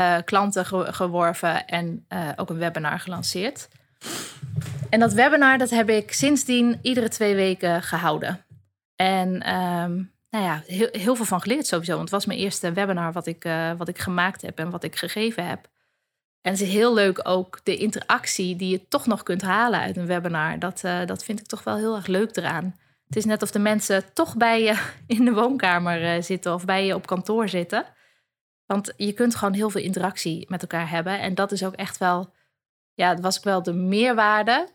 uh, 0.01 0.17
klanten 0.25 0.65
geworven 0.93 1.67
en 1.67 2.05
uh, 2.09 2.29
ook 2.35 2.49
een 2.49 2.57
webinar 2.57 2.99
gelanceerd. 2.99 3.67
En 4.89 4.99
dat 4.99 5.13
webinar 5.13 5.57
dat 5.57 5.69
heb 5.69 5.89
ik 5.89 6.13
sindsdien 6.13 6.79
iedere 6.81 7.09
twee 7.09 7.35
weken 7.35 7.83
gehouden. 7.83 8.45
En 8.95 9.53
um, 9.53 10.11
nou 10.29 10.45
ja, 10.45 10.63
heel, 10.65 10.89
heel, 10.91 11.15
veel 11.15 11.25
van 11.25 11.41
geleerd 11.41 11.67
sowieso. 11.67 11.91
Want 11.91 12.03
het 12.03 12.11
was 12.11 12.25
mijn 12.25 12.39
eerste 12.39 12.71
webinar 12.71 13.11
wat 13.11 13.27
ik, 13.27 13.49
wat 13.77 13.87
ik 13.87 13.99
gemaakt 13.99 14.41
heb 14.41 14.59
en 14.59 14.69
wat 14.69 14.83
ik 14.83 14.95
gegeven 14.95 15.47
heb. 15.47 15.69
En 16.47 16.53
het 16.53 16.61
is 16.61 16.71
heel 16.71 16.93
leuk 16.93 17.19
ook 17.27 17.59
de 17.63 17.77
interactie 17.77 18.55
die 18.55 18.69
je 18.69 18.87
toch 18.87 19.05
nog 19.05 19.23
kunt 19.23 19.41
halen 19.41 19.79
uit 19.79 19.97
een 19.97 20.05
webinar. 20.05 20.59
Dat, 20.59 20.81
dat 20.81 21.23
vind 21.23 21.39
ik 21.39 21.45
toch 21.45 21.63
wel 21.63 21.75
heel 21.75 21.95
erg 21.95 22.07
leuk 22.07 22.35
eraan. 22.35 22.75
Het 23.07 23.15
is 23.15 23.25
net 23.25 23.41
of 23.41 23.51
de 23.51 23.59
mensen 23.59 24.13
toch 24.13 24.35
bij 24.35 24.63
je 24.63 24.91
in 25.17 25.25
de 25.25 25.33
woonkamer 25.33 26.23
zitten 26.23 26.53
of 26.53 26.65
bij 26.65 26.85
je 26.85 26.95
op 26.95 27.07
kantoor 27.07 27.49
zitten. 27.49 27.85
Want 28.65 28.93
je 28.97 29.13
kunt 29.13 29.35
gewoon 29.35 29.53
heel 29.53 29.69
veel 29.69 29.81
interactie 29.81 30.45
met 30.49 30.61
elkaar 30.61 30.89
hebben. 30.89 31.19
En 31.19 31.35
dat 31.35 31.51
is 31.51 31.65
ook 31.65 31.73
echt 31.73 31.97
wel, 31.97 32.33
ja, 32.93 33.13
dat 33.13 33.23
was 33.23 33.37
ook 33.37 33.43
wel 33.43 33.63
de 33.63 33.73
meerwaarde 33.73 34.67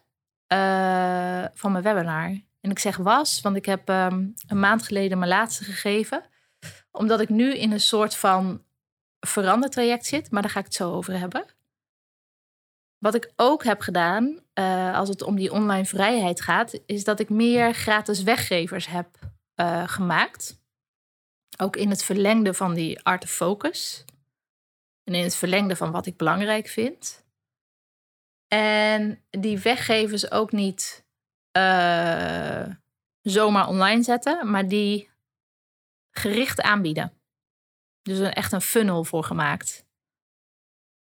uh, 0.52 1.44
van 1.54 1.72
mijn 1.72 1.84
webinar. 1.84 2.40
En 2.60 2.70
ik 2.70 2.78
zeg 2.78 2.96
was, 2.96 3.40
want 3.40 3.56
ik 3.56 3.66
heb 3.66 3.88
um, 3.88 4.34
een 4.46 4.60
maand 4.60 4.82
geleden 4.82 5.18
mijn 5.18 5.30
laatste 5.30 5.64
gegeven. 5.64 6.22
Omdat 6.90 7.20
ik 7.20 7.28
nu 7.28 7.54
in 7.54 7.72
een 7.72 7.80
soort 7.80 8.16
van 8.16 8.62
verandertraject 9.20 10.06
zit, 10.06 10.30
maar 10.30 10.42
daar 10.42 10.50
ga 10.50 10.58
ik 10.58 10.64
het 10.64 10.74
zo 10.74 10.92
over 10.92 11.18
hebben. 11.18 11.60
Wat 13.02 13.14
ik 13.14 13.32
ook 13.36 13.64
heb 13.64 13.80
gedaan, 13.80 14.38
uh, 14.54 14.96
als 14.96 15.08
het 15.08 15.22
om 15.22 15.36
die 15.36 15.52
online 15.52 15.84
vrijheid 15.84 16.40
gaat, 16.40 16.80
is 16.86 17.04
dat 17.04 17.20
ik 17.20 17.28
meer 17.28 17.74
gratis 17.74 18.22
weggevers 18.22 18.86
heb 18.86 19.18
uh, 19.56 19.88
gemaakt. 19.88 20.60
Ook 21.58 21.76
in 21.76 21.90
het 21.90 22.04
verlengde 22.04 22.54
van 22.54 22.74
die 22.74 23.00
art 23.04 23.22
of 23.24 23.30
focus. 23.30 24.04
En 25.04 25.14
in 25.14 25.22
het 25.22 25.36
verlengde 25.36 25.76
van 25.76 25.90
wat 25.90 26.06
ik 26.06 26.16
belangrijk 26.16 26.66
vind. 26.66 27.24
En 28.48 29.24
die 29.30 29.58
weggevers 29.58 30.30
ook 30.30 30.52
niet 30.52 31.04
uh, 31.56 32.66
zomaar 33.22 33.68
online 33.68 34.02
zetten, 34.02 34.50
maar 34.50 34.68
die 34.68 35.10
gericht 36.10 36.60
aanbieden. 36.60 37.12
Dus 38.02 38.18
er 38.18 38.32
echt 38.32 38.52
een 38.52 38.60
funnel 38.60 39.04
voor 39.04 39.24
gemaakt. 39.24 39.86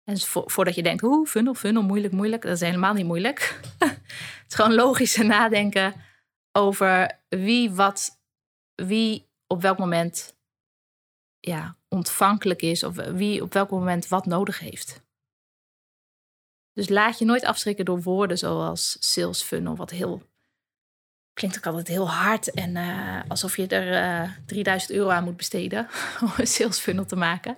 En 0.05 0.21
voordat 0.21 0.75
je 0.75 0.83
denkt, 0.83 1.01
hoe 1.01 1.27
funnel, 1.27 1.55
funnel, 1.55 1.83
moeilijk, 1.83 2.13
moeilijk. 2.13 2.43
Dat 2.43 2.53
is 2.53 2.61
helemaal 2.61 2.95
niet 2.95 3.07
moeilijk. 3.07 3.61
het 3.79 4.45
is 4.49 4.55
gewoon 4.55 4.75
logisch 4.75 5.17
nadenken 5.17 5.95
over 6.53 7.21
wie 7.29 7.71
wat, 7.71 8.21
wie 8.75 9.29
op 9.47 9.63
welk 9.63 9.79
moment 9.79 10.37
ja, 11.41 11.77
ontvankelijk 11.89 12.63
is. 12.63 12.83
Of 12.83 12.95
wie 12.95 13.43
op 13.43 13.53
welk 13.53 13.71
moment 13.71 14.09
wat 14.09 14.27
nodig 14.27 14.59
heeft. 14.59 15.03
Dus 16.73 16.89
laat 16.89 17.19
je 17.19 17.25
nooit 17.25 17.45
afschrikken 17.45 17.85
door 17.85 18.03
woorden 18.03 18.39
zoals 18.39 18.97
sales 19.01 19.43
funnel, 19.43 19.77
wat 19.77 19.91
heel 19.91 20.23
klinkt 21.33 21.57
ook 21.57 21.67
altijd 21.67 21.89
heel 21.89 22.11
hard 22.11 22.51
en 22.51 22.77
uh, 22.77 23.21
alsof 23.29 23.57
je 23.57 23.67
er 23.67 23.87
uh, 23.87 24.23
eh, 24.23 24.31
3000 24.47 24.93
euro 24.93 25.11
aan 25.11 25.25
moet 25.25 25.37
besteden 25.37 25.89
om 26.23 26.33
een 26.37 26.47
sales 26.47 26.79
funnel 26.79 27.05
te 27.05 27.17
maken. 27.17 27.57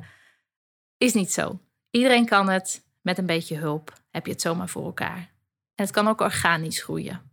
Is 0.97 1.15
niet 1.15 1.33
zo. 1.33 1.61
Iedereen 1.97 2.26
kan 2.26 2.49
het. 2.49 2.85
Met 3.00 3.19
een 3.19 3.26
beetje 3.26 3.57
hulp 3.57 3.93
heb 4.11 4.26
je 4.26 4.33
het 4.33 4.41
zomaar 4.41 4.69
voor 4.69 4.85
elkaar. 4.85 5.31
En 5.75 5.85
het 5.85 5.91
kan 5.91 6.09
ook 6.09 6.21
organisch 6.21 6.83
groeien. 6.83 7.31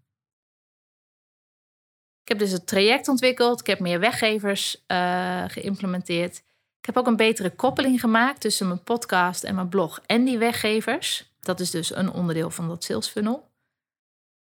Ik 2.22 2.30
heb 2.30 2.40
dus 2.40 2.52
het 2.52 2.68
traject 2.68 3.08
ontwikkeld. 3.08 3.60
Ik 3.60 3.68
heb 3.68 3.80
meer 3.80 4.00
weggevers 4.00 4.84
uh, 4.88 5.44
geïmplementeerd. 5.48 6.38
Ik 6.80 6.86
heb 6.86 6.98
ook 6.98 7.08
een 7.08 7.16
betere 7.16 7.50
koppeling 7.50 8.00
gemaakt 8.00 8.42
tussen 8.42 8.68
mijn 8.68 8.84
podcast 8.84 9.44
en 9.44 9.56
mijn 9.56 9.70
blog 9.70 10.02
en 10.06 10.24
die 10.24 10.38
weggevers. 10.38 11.32
Dat 11.40 11.60
is 11.60 11.72
dus 11.72 11.96
een 11.96 12.12
onderdeel 12.12 12.50
van 12.50 12.68
dat 12.68 12.84
sales 12.84 13.08
funnel. 13.08 13.52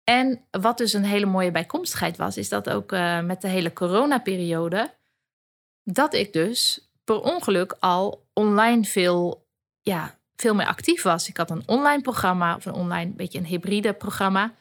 En 0.04 0.44
wat 0.50 0.78
dus 0.78 0.92
een 0.92 1.04
hele 1.04 1.26
mooie 1.26 1.50
bijkomstigheid 1.50 2.16
was, 2.16 2.37
is 2.37 2.48
dat 2.48 2.70
ook 2.70 2.92
uh, 2.92 3.20
met 3.20 3.40
de 3.40 3.48
hele 3.48 3.72
coronaperiode, 3.72 4.94
dat 5.82 6.14
ik 6.14 6.32
dus 6.32 6.88
per 7.04 7.20
ongeluk 7.20 7.76
al 7.78 8.26
online 8.32 8.84
veel, 8.84 9.46
ja, 9.82 10.18
veel 10.37 10.54
meer 10.54 10.66
actief 10.66 11.02
was. 11.02 11.28
Ik 11.28 11.37
had 11.37 11.50
een 11.50 11.62
online 11.66 12.02
programma, 12.02 12.54
of 12.56 12.64
een 12.66 12.73
online, 12.73 13.11
beetje 13.11 13.38
een 13.38 13.44
hybride 13.44 13.92
programma. 13.92 14.52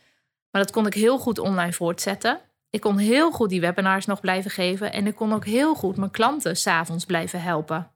Maar 0.52 0.62
dat 0.62 0.72
kon 0.72 0.86
ik 0.86 0.94
heel 0.94 1.18
goed 1.18 1.40
online 1.40 1.74
voortzetten. 1.74 2.40
Ik 2.70 2.82
kon 2.82 2.98
heel 2.98 3.32
goed 3.32 3.50
die 3.50 3.62
webinars 3.62 4.06
nog 4.06 4.20
blijven 4.20 4.52
geven. 4.52 4.94
En 4.94 5.08
ik 5.08 5.16
kon 5.16 5.34
ook 5.34 5.46
heel 5.46 5.76
goed 5.76 5.98
mijn 5.98 6.12
klanten 6.12 6.58
s'avonds 6.58 7.06
blijven 7.06 7.42
helpen. 7.42 7.92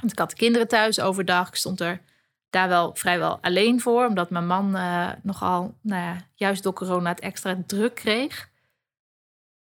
Want 0.00 0.12
ik 0.12 0.18
had 0.18 0.34
kinderen 0.34 0.68
thuis 0.68 1.00
overdag. 1.00 1.48
Ik 1.48 1.54
stond 1.54 1.80
er 1.80 2.00
daar 2.50 2.68
wel 2.68 2.94
vrijwel 2.94 3.38
alleen 3.40 3.80
voor, 3.80 4.06
omdat 4.06 4.30
mijn 4.30 4.46
man 4.46 4.76
uh, 4.76 5.08
nogal, 5.22 5.74
nou 5.82 6.02
ja, 6.02 6.16
juist 6.34 6.62
door 6.62 6.72
corona 6.72 7.10
het 7.10 7.20
extra 7.20 7.56
druk 7.66 7.94
kreeg. 7.94 8.50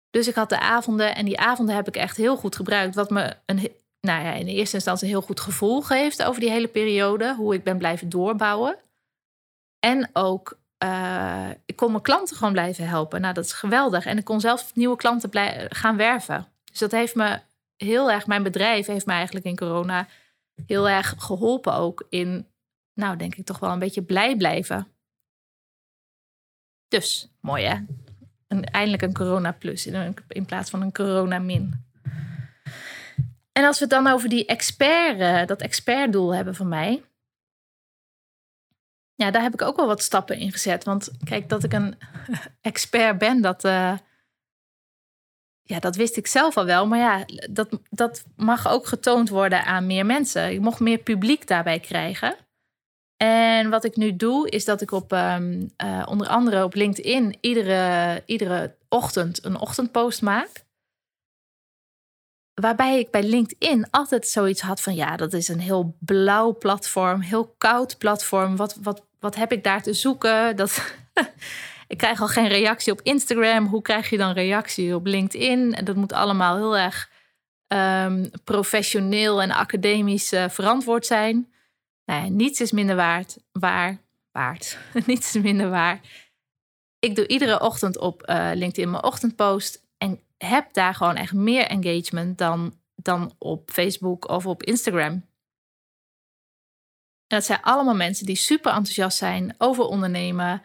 Dus 0.09 0.27
ik 0.27 0.35
had 0.35 0.49
de 0.49 0.59
avonden 0.59 1.15
en 1.15 1.25
die 1.25 1.39
avonden 1.39 1.75
heb 1.75 1.87
ik 1.87 1.95
echt 1.95 2.17
heel 2.17 2.37
goed 2.37 2.55
gebruikt. 2.55 2.95
Wat 2.95 3.09
me 3.09 3.35
een, 3.45 3.71
nou 4.05 4.23
ja, 4.23 4.33
in 4.33 4.47
eerste 4.47 4.75
instantie 4.75 5.05
een 5.05 5.13
heel 5.13 5.21
goed 5.21 5.39
gevoel 5.39 5.81
geeft 5.81 6.23
over 6.23 6.39
die 6.39 6.49
hele 6.49 6.67
periode. 6.67 7.35
Hoe 7.35 7.53
ik 7.53 7.63
ben 7.63 7.77
blijven 7.77 8.09
doorbouwen. 8.09 8.77
En 9.79 10.09
ook, 10.13 10.59
uh, 10.83 11.49
ik 11.65 11.75
kon 11.75 11.91
mijn 11.91 12.03
klanten 12.03 12.35
gewoon 12.35 12.53
blijven 12.53 12.87
helpen. 12.87 13.21
Nou, 13.21 13.33
dat 13.33 13.45
is 13.45 13.53
geweldig. 13.53 14.05
En 14.05 14.17
ik 14.17 14.23
kon 14.23 14.39
zelf 14.39 14.75
nieuwe 14.75 14.95
klanten 14.95 15.29
gaan 15.69 15.97
werven. 15.97 16.47
Dus 16.63 16.79
dat 16.79 16.91
heeft 16.91 17.15
me 17.15 17.39
heel 17.77 18.11
erg, 18.11 18.27
mijn 18.27 18.43
bedrijf 18.43 18.85
heeft 18.85 19.05
me 19.05 19.13
eigenlijk 19.13 19.45
in 19.45 19.55
corona 19.55 20.07
heel 20.65 20.89
erg 20.89 21.13
geholpen 21.17 21.73
ook 21.73 22.05
in 22.09 22.47
nou 22.93 23.17
denk 23.17 23.35
ik 23.35 23.45
toch 23.45 23.59
wel 23.59 23.71
een 23.71 23.79
beetje 23.79 24.01
blij 24.01 24.37
blijven. 24.37 24.87
Dus, 26.87 27.31
mooi 27.39 27.65
hè? 27.65 27.75
Eindelijk 28.61 29.01
een 29.01 29.13
corona 29.13 29.51
plus 29.51 29.87
in, 29.87 30.15
in 30.27 30.45
plaats 30.45 30.69
van 30.69 30.81
een 30.81 30.91
corona 30.91 31.39
min. 31.39 31.85
En 33.57 33.63
als 33.63 33.77
we 33.79 33.85
het 33.85 33.93
dan 33.93 34.07
over 34.07 34.29
die 34.29 34.45
expert, 34.45 35.19
uh, 35.19 35.45
dat 35.45 35.61
expertdoel 35.61 36.35
hebben 36.35 36.55
van 36.55 36.67
mij. 36.67 37.03
Ja, 39.15 39.31
daar 39.31 39.41
heb 39.41 39.53
ik 39.53 39.61
ook 39.61 39.75
wel 39.75 39.87
wat 39.87 40.03
stappen 40.03 40.37
in 40.37 40.51
gezet. 40.51 40.83
Want 40.83 41.11
kijk, 41.23 41.49
dat 41.49 41.63
ik 41.63 41.73
een 41.73 41.97
expert 42.61 43.17
ben, 43.17 43.41
dat, 43.41 43.63
uh, 43.63 43.97
ja, 45.61 45.79
dat 45.79 45.95
wist 45.95 46.17
ik 46.17 46.27
zelf 46.27 46.57
al 46.57 46.65
wel. 46.65 46.87
Maar 46.87 46.99
ja, 46.99 47.25
dat, 47.49 47.79
dat 47.89 48.25
mag 48.35 48.67
ook 48.67 48.87
getoond 48.87 49.29
worden 49.29 49.65
aan 49.65 49.87
meer 49.87 50.05
mensen. 50.05 50.51
Ik 50.51 50.59
mocht 50.59 50.79
meer 50.79 50.97
publiek 50.97 51.47
daarbij 51.47 51.79
krijgen. 51.79 52.35
En 53.17 53.69
wat 53.69 53.83
ik 53.83 53.95
nu 53.95 54.15
doe, 54.15 54.49
is 54.49 54.65
dat 54.65 54.81
ik 54.81 54.91
op 54.91 55.11
um, 55.11 55.69
uh, 55.83 56.03
onder 56.05 56.27
andere 56.27 56.63
op 56.63 56.73
LinkedIn 56.73 57.37
iedere, 57.41 58.23
iedere 58.25 58.75
ochtend 58.89 59.45
een 59.45 59.59
ochtendpost 59.59 60.21
maak. 60.21 60.64
Waarbij 62.61 62.99
ik 62.99 63.11
bij 63.11 63.23
LinkedIn 63.23 63.89
altijd 63.89 64.27
zoiets 64.27 64.61
had 64.61 64.81
van 64.81 64.95
ja, 64.95 65.15
dat 65.15 65.33
is 65.33 65.47
een 65.47 65.59
heel 65.59 65.97
blauw 65.99 66.57
platform, 66.57 67.21
heel 67.21 67.55
koud 67.57 67.97
platform. 67.97 68.55
Wat, 68.55 68.77
wat, 68.81 69.05
wat 69.19 69.35
heb 69.35 69.51
ik 69.51 69.63
daar 69.63 69.81
te 69.81 69.93
zoeken? 69.93 70.55
Dat, 70.55 70.95
ik 71.87 71.97
krijg 71.97 72.21
al 72.21 72.27
geen 72.27 72.47
reactie 72.47 72.93
op 72.93 73.01
Instagram. 73.01 73.65
Hoe 73.65 73.81
krijg 73.81 74.09
je 74.09 74.17
dan 74.17 74.33
reactie 74.33 74.95
op 74.95 75.05
LinkedIn? 75.05 75.73
En 75.73 75.85
dat 75.85 75.95
moet 75.95 76.13
allemaal 76.13 76.55
heel 76.55 76.77
erg 76.77 77.09
um, 77.67 78.29
professioneel 78.43 79.41
en 79.41 79.51
academisch 79.51 80.33
uh, 80.33 80.49
verantwoord 80.49 81.05
zijn. 81.05 81.53
Nee, 82.05 82.29
niets 82.29 82.61
is 82.61 82.71
minder 82.71 82.95
waard. 82.95 83.37
Waar? 83.51 84.01
Waard. 84.31 84.77
niets 85.05 85.35
is 85.35 85.41
minder 85.41 85.69
waar. 85.69 85.99
Ik 86.99 87.15
doe 87.15 87.27
iedere 87.27 87.59
ochtend 87.59 87.97
op 87.97 88.29
uh, 88.29 88.49
LinkedIn 88.53 88.91
mijn 88.91 89.03
ochtendpost. 89.03 89.83
En 89.97 90.19
heb 90.45 90.73
daar 90.73 90.95
gewoon 90.95 91.15
echt 91.15 91.33
meer 91.33 91.67
engagement 91.67 92.37
dan, 92.37 92.79
dan 92.95 93.35
op 93.37 93.71
Facebook 93.71 94.29
of 94.29 94.45
op 94.45 94.63
Instagram. 94.63 95.11
En 97.27 97.37
dat 97.37 97.45
zijn 97.45 97.61
allemaal 97.61 97.95
mensen 97.95 98.25
die 98.25 98.35
super 98.35 98.71
enthousiast 98.71 99.17
zijn 99.17 99.55
over 99.57 99.83
ondernemen, 99.83 100.61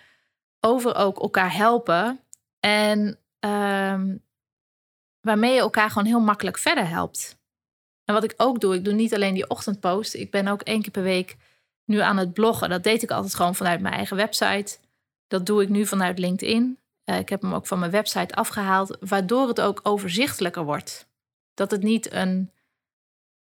over 0.60 0.94
ook 0.94 1.20
elkaar 1.20 1.54
helpen. 1.54 2.20
En 2.60 3.18
um, 3.40 4.24
waarmee 5.20 5.54
je 5.54 5.60
elkaar 5.60 5.90
gewoon 5.90 6.06
heel 6.06 6.20
makkelijk 6.20 6.58
verder 6.58 6.88
helpt. 6.88 7.38
En 8.04 8.14
wat 8.14 8.24
ik 8.24 8.34
ook 8.36 8.60
doe, 8.60 8.74
ik 8.74 8.84
doe 8.84 8.94
niet 8.94 9.14
alleen 9.14 9.34
die 9.34 9.50
ochtendpost. 9.50 10.14
Ik 10.14 10.30
ben 10.30 10.48
ook 10.48 10.62
één 10.62 10.82
keer 10.82 10.90
per 10.90 11.02
week 11.02 11.36
nu 11.84 11.98
aan 11.98 12.16
het 12.16 12.32
bloggen. 12.32 12.68
Dat 12.68 12.82
deed 12.82 13.02
ik 13.02 13.10
altijd 13.10 13.34
gewoon 13.34 13.54
vanuit 13.54 13.80
mijn 13.80 13.94
eigen 13.94 14.16
website. 14.16 14.78
Dat 15.26 15.46
doe 15.46 15.62
ik 15.62 15.68
nu 15.68 15.86
vanuit 15.86 16.18
LinkedIn. 16.18 16.78
Uh, 17.10 17.18
ik 17.18 17.28
heb 17.28 17.42
hem 17.42 17.54
ook 17.54 17.66
van 17.66 17.78
mijn 17.78 17.90
website 17.90 18.34
afgehaald, 18.34 18.96
waardoor 19.00 19.48
het 19.48 19.60
ook 19.60 19.80
overzichtelijker 19.82 20.64
wordt. 20.64 21.08
Dat 21.54 21.70
het 21.70 21.82
niet 21.82 22.12
een 22.12 22.52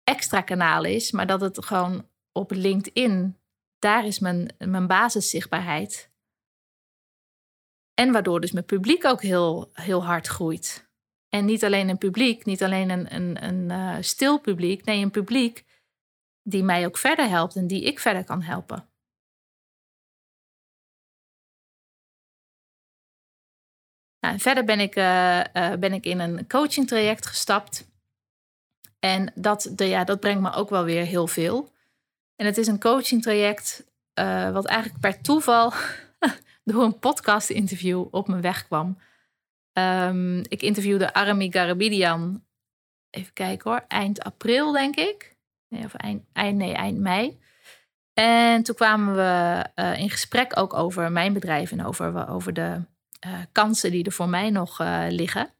extra 0.04 0.40
kanaal 0.40 0.84
is, 0.84 1.10
maar 1.10 1.26
dat 1.26 1.40
het 1.40 1.64
gewoon 1.64 2.08
op 2.32 2.50
LinkedIn, 2.50 3.38
daar 3.78 4.06
is 4.06 4.18
mijn, 4.18 4.54
mijn 4.58 4.86
basiszichtbaarheid. 4.86 6.10
En 7.94 8.12
waardoor 8.12 8.40
dus 8.40 8.52
mijn 8.52 8.64
publiek 8.64 9.04
ook 9.04 9.22
heel, 9.22 9.70
heel 9.72 10.04
hard 10.04 10.26
groeit. 10.26 10.90
En 11.28 11.44
niet 11.44 11.64
alleen 11.64 11.88
een 11.88 11.98
publiek, 11.98 12.44
niet 12.44 12.62
alleen 12.62 12.90
een, 12.90 13.14
een, 13.14 13.44
een 13.44 13.70
uh, 13.70 13.96
stil 14.00 14.40
publiek. 14.40 14.84
Nee, 14.84 15.02
een 15.02 15.10
publiek 15.10 15.64
die 16.42 16.62
mij 16.62 16.86
ook 16.86 16.98
verder 16.98 17.28
helpt 17.28 17.56
en 17.56 17.66
die 17.66 17.82
ik 17.82 17.98
verder 17.98 18.24
kan 18.24 18.42
helpen. 18.42 18.88
Nou, 24.20 24.38
verder 24.38 24.64
ben 24.64 24.80
ik, 24.80 24.96
uh, 24.96 25.40
uh, 25.54 25.72
ben 25.72 25.92
ik 25.92 26.04
in 26.04 26.18
een 26.20 26.46
coaching 26.48 26.86
traject 26.86 27.26
gestapt. 27.26 27.86
En 28.98 29.32
dat, 29.34 29.70
de, 29.72 29.84
ja, 29.84 30.04
dat 30.04 30.20
brengt 30.20 30.42
me 30.42 30.52
ook 30.52 30.70
wel 30.70 30.84
weer 30.84 31.04
heel 31.04 31.26
veel. 31.26 31.72
En 32.36 32.46
het 32.46 32.58
is 32.58 32.66
een 32.66 32.80
coaching 32.80 33.22
traject 33.22 33.86
wat 34.52 34.66
eigenlijk 34.66 35.00
per 35.00 35.20
toeval 35.20 35.72
door 36.64 36.82
een 36.82 36.98
podcast 36.98 37.50
interview 37.50 38.04
op 38.10 38.28
mijn 38.28 38.40
weg 38.40 38.66
kwam. 38.66 38.98
Um, 39.72 40.38
ik 40.38 40.62
interviewde 40.62 41.12
Arami 41.12 41.52
Garabidian. 41.52 42.44
Even 43.10 43.32
kijken 43.32 43.70
hoor. 43.70 43.84
Eind 43.88 44.22
april, 44.22 44.72
denk 44.72 44.96
ik. 44.96 45.36
Nee, 45.68 45.84
of 45.84 45.94
eind, 45.94 46.24
eind, 46.32 46.56
nee, 46.56 46.72
eind 46.72 46.98
mei. 46.98 47.40
En 48.14 48.62
toen 48.62 48.74
kwamen 48.74 49.14
we 49.14 49.64
in 49.96 50.10
gesprek 50.10 50.58
ook 50.58 50.74
over 50.74 51.12
mijn 51.12 51.32
bedrijf 51.32 51.72
en 51.72 51.84
over, 51.84 52.28
over 52.28 52.52
de 52.52 52.82
uh, 53.26 53.38
kansen 53.52 53.90
die 53.90 54.04
er 54.04 54.12
voor 54.12 54.28
mij 54.28 54.50
nog 54.50 54.80
uh, 54.80 55.06
liggen. 55.08 55.54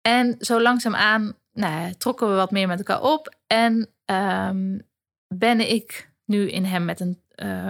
En 0.00 0.36
zo 0.38 0.62
langzaamaan 0.62 1.38
nou, 1.52 1.94
trokken 1.94 2.28
we 2.28 2.34
wat 2.34 2.50
meer 2.50 2.66
met 2.66 2.78
elkaar 2.78 3.02
op. 3.02 3.36
En 3.46 3.94
um, 4.04 4.88
ben 5.34 5.70
ik 5.70 6.12
nu 6.24 6.50
in 6.50 6.64
hem 6.64 6.84
met, 6.84 7.00
een, 7.00 7.22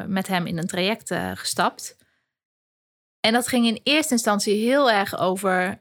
met 0.06 0.26
hem 0.26 0.46
in 0.46 0.58
een 0.58 0.66
traject 0.66 1.14
gestapt. 1.34 1.96
En 3.20 3.32
dat 3.32 3.48
ging 3.48 3.66
in 3.66 3.80
eerste 3.82 4.12
instantie 4.12 4.54
heel 4.54 4.90
erg 4.90 5.18
over 5.18 5.80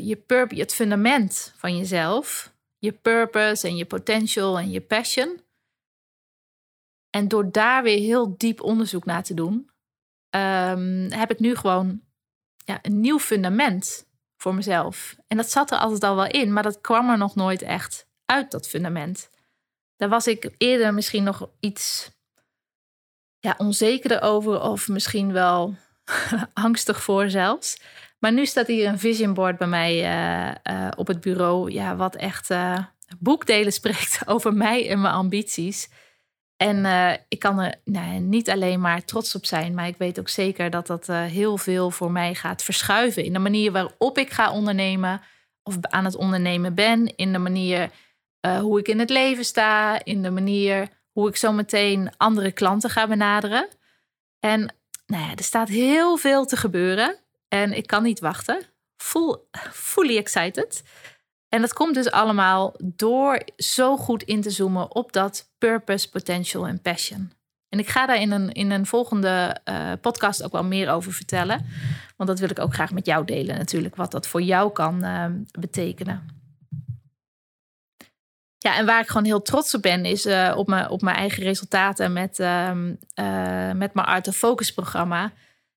je 0.00 0.22
purpose, 0.26 0.60
het 0.60 0.74
fundament 0.74 1.52
van 1.56 1.76
jezelf. 1.76 2.54
Je 2.78 2.92
purpose 2.92 3.68
en 3.68 3.76
je 3.76 3.84
potential 3.84 4.58
en 4.58 4.70
je 4.70 4.80
passion. 4.80 5.40
En 7.10 7.28
door 7.28 7.52
daar 7.52 7.82
weer 7.82 7.98
heel 7.98 8.36
diep 8.36 8.60
onderzoek 8.60 9.04
naar 9.04 9.22
te 9.22 9.34
doen, 9.34 9.70
um, 10.30 11.12
heb 11.12 11.30
ik 11.30 11.38
nu 11.38 11.54
gewoon 11.54 12.05
ja, 12.66 12.78
een 12.82 13.00
nieuw 13.00 13.18
fundament 13.18 14.06
voor 14.36 14.54
mezelf. 14.54 15.16
En 15.26 15.36
dat 15.36 15.50
zat 15.50 15.70
er 15.70 15.78
altijd 15.78 16.04
al 16.04 16.16
wel 16.16 16.26
in, 16.26 16.52
maar 16.52 16.62
dat 16.62 16.80
kwam 16.80 17.10
er 17.10 17.18
nog 17.18 17.34
nooit 17.34 17.62
echt 17.62 18.06
uit, 18.24 18.50
dat 18.50 18.68
fundament. 18.68 19.30
Daar 19.96 20.08
was 20.08 20.26
ik 20.26 20.50
eerder 20.58 20.94
misschien 20.94 21.22
nog 21.22 21.48
iets 21.60 22.10
ja, 23.38 23.54
onzekerder 23.58 24.22
over, 24.22 24.60
of 24.60 24.88
misschien 24.88 25.32
wel 25.32 25.74
angstig 26.54 27.02
voor 27.02 27.30
zelfs. 27.30 27.80
Maar 28.18 28.32
nu 28.32 28.46
staat 28.46 28.66
hier 28.66 28.88
een 28.88 28.98
vision 28.98 29.34
board 29.34 29.58
bij 29.58 29.66
mij 29.66 30.04
eh, 30.04 30.54
eh, 30.62 30.92
op 30.96 31.06
het 31.06 31.20
bureau, 31.20 31.70
ja, 31.70 31.96
wat 31.96 32.16
echt 32.16 32.50
uh, 32.50 32.78
boekdelen 33.18 33.72
spreekt 33.72 34.20
over 34.26 34.54
mij 34.54 34.90
en 34.90 35.00
mijn 35.00 35.14
ambities. 35.14 35.88
En 36.56 36.86
ik 37.28 37.38
kan 37.38 37.58
er 37.58 37.74
niet 38.20 38.50
alleen 38.50 38.80
maar 38.80 39.04
trots 39.04 39.34
op 39.34 39.46
zijn, 39.46 39.74
maar 39.74 39.86
ik 39.86 39.96
weet 39.96 40.18
ook 40.18 40.28
zeker 40.28 40.70
dat 40.70 40.86
dat 40.86 41.06
heel 41.06 41.58
veel 41.58 41.90
voor 41.90 42.10
mij 42.10 42.34
gaat 42.34 42.62
verschuiven 42.62 43.24
in 43.24 43.32
de 43.32 43.38
manier 43.38 43.72
waarop 43.72 44.18
ik 44.18 44.30
ga 44.30 44.52
ondernemen 44.52 45.20
of 45.62 45.76
aan 45.80 46.04
het 46.04 46.16
ondernemen 46.16 46.74
ben, 46.74 47.16
in 47.16 47.32
de 47.32 47.38
manier 47.38 47.90
hoe 48.60 48.78
ik 48.78 48.88
in 48.88 48.98
het 48.98 49.10
leven 49.10 49.44
sta, 49.44 50.04
in 50.04 50.22
de 50.22 50.30
manier 50.30 50.88
hoe 51.12 51.28
ik 51.28 51.36
zo 51.36 51.52
meteen 51.52 52.10
andere 52.16 52.52
klanten 52.52 52.90
ga 52.90 53.06
benaderen. 53.06 53.68
En 54.40 54.74
nou 55.06 55.22
ja, 55.22 55.34
er 55.34 55.44
staat 55.44 55.68
heel 55.68 56.16
veel 56.16 56.46
te 56.46 56.56
gebeuren. 56.56 57.16
En 57.48 57.72
ik 57.72 57.86
kan 57.86 58.02
niet 58.02 58.20
wachten. 58.20 58.62
Full, 58.96 59.36
fully 59.72 60.16
excited. 60.16 60.82
En 61.48 61.60
dat 61.60 61.72
komt 61.72 61.94
dus 61.94 62.10
allemaal 62.10 62.74
door 62.82 63.42
zo 63.56 63.96
goed 63.96 64.22
in 64.22 64.40
te 64.40 64.50
zoomen 64.50 64.94
op 64.94 65.12
dat 65.12 65.52
purpose, 65.58 66.10
potential 66.10 66.66
en 66.66 66.82
passion. 66.82 67.32
En 67.68 67.78
ik 67.78 67.88
ga 67.88 68.06
daar 68.06 68.20
in 68.20 68.30
een, 68.30 68.52
in 68.52 68.70
een 68.70 68.86
volgende 68.86 69.56
uh, 69.64 69.92
podcast 70.00 70.42
ook 70.42 70.52
wel 70.52 70.64
meer 70.64 70.90
over 70.90 71.12
vertellen. 71.12 71.66
Want 72.16 72.28
dat 72.28 72.38
wil 72.38 72.50
ik 72.50 72.58
ook 72.58 72.74
graag 72.74 72.92
met 72.92 73.06
jou 73.06 73.24
delen 73.24 73.58
natuurlijk. 73.58 73.96
Wat 73.96 74.10
dat 74.10 74.26
voor 74.26 74.42
jou 74.42 74.72
kan 74.72 75.04
uh, 75.04 75.24
betekenen. 75.60 76.34
Ja, 78.58 78.76
en 78.76 78.86
waar 78.86 79.00
ik 79.00 79.06
gewoon 79.06 79.24
heel 79.24 79.42
trots 79.42 79.74
op 79.74 79.82
ben, 79.82 80.04
is 80.04 80.26
uh, 80.26 80.54
op, 80.56 80.66
mijn, 80.66 80.88
op 80.90 81.02
mijn 81.02 81.16
eigen 81.16 81.42
resultaten 81.42 82.12
met, 82.12 82.38
uh, 82.38 82.70
uh, 83.20 83.72
met 83.72 83.94
mijn 83.94 84.06
Art 84.06 84.28
of 84.28 84.36
Focus 84.36 84.72
programma, 84.72 85.32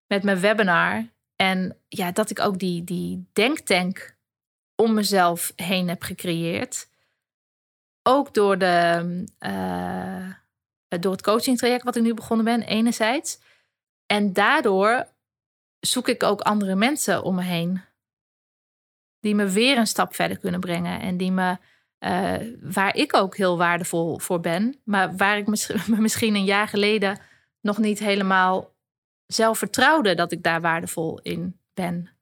met 0.07 0.23
mijn 0.23 0.39
webinar. 0.39 1.05
En 1.35 1.77
ja, 1.87 2.11
dat 2.11 2.29
ik 2.29 2.39
ook 2.39 2.59
die, 2.59 2.83
die 2.83 3.29
denktank 3.33 4.17
om 4.79 4.93
mezelf 4.93 5.53
heen 5.55 5.87
heb 5.87 6.03
gecreëerd. 6.03 6.89
Ook 8.03 8.33
door, 8.33 8.57
de, 8.57 9.27
door 10.99 11.11
het 11.11 11.21
coaching 11.21 11.57
traject 11.57 11.83
wat 11.83 11.95
ik 11.95 12.03
nu 12.03 12.13
begonnen 12.13 12.45
ben, 12.45 12.61
enerzijds. 12.61 13.39
En 14.05 14.33
daardoor 14.33 15.07
zoek 15.79 16.07
ik 16.07 16.23
ook 16.23 16.41
andere 16.41 16.75
mensen 16.75 17.23
om 17.23 17.35
me 17.35 17.41
heen. 17.41 17.81
Die 19.19 19.35
me 19.35 19.49
weer 19.49 19.77
een 19.77 19.87
stap 19.87 20.15
verder 20.15 20.39
kunnen 20.39 20.59
brengen. 20.59 20.99
En 20.99 21.17
die 21.17 21.31
me 21.31 21.57
uh, 21.99 22.35
waar 22.61 22.95
ik 22.95 23.15
ook 23.15 23.37
heel 23.37 23.57
waardevol 23.57 24.19
voor 24.19 24.39
ben, 24.39 24.79
maar 24.83 25.15
waar 25.15 25.37
ik 25.37 25.47
misschien 25.87 26.35
een 26.35 26.43
jaar 26.43 26.67
geleden 26.67 27.19
nog 27.61 27.77
niet 27.77 27.99
helemaal 27.99 28.73
zelf 29.25 29.57
vertrouwde 29.57 30.15
dat 30.15 30.31
ik 30.31 30.43
daar 30.43 30.61
waardevol 30.61 31.19
in 31.19 31.59
ben. 31.73 32.18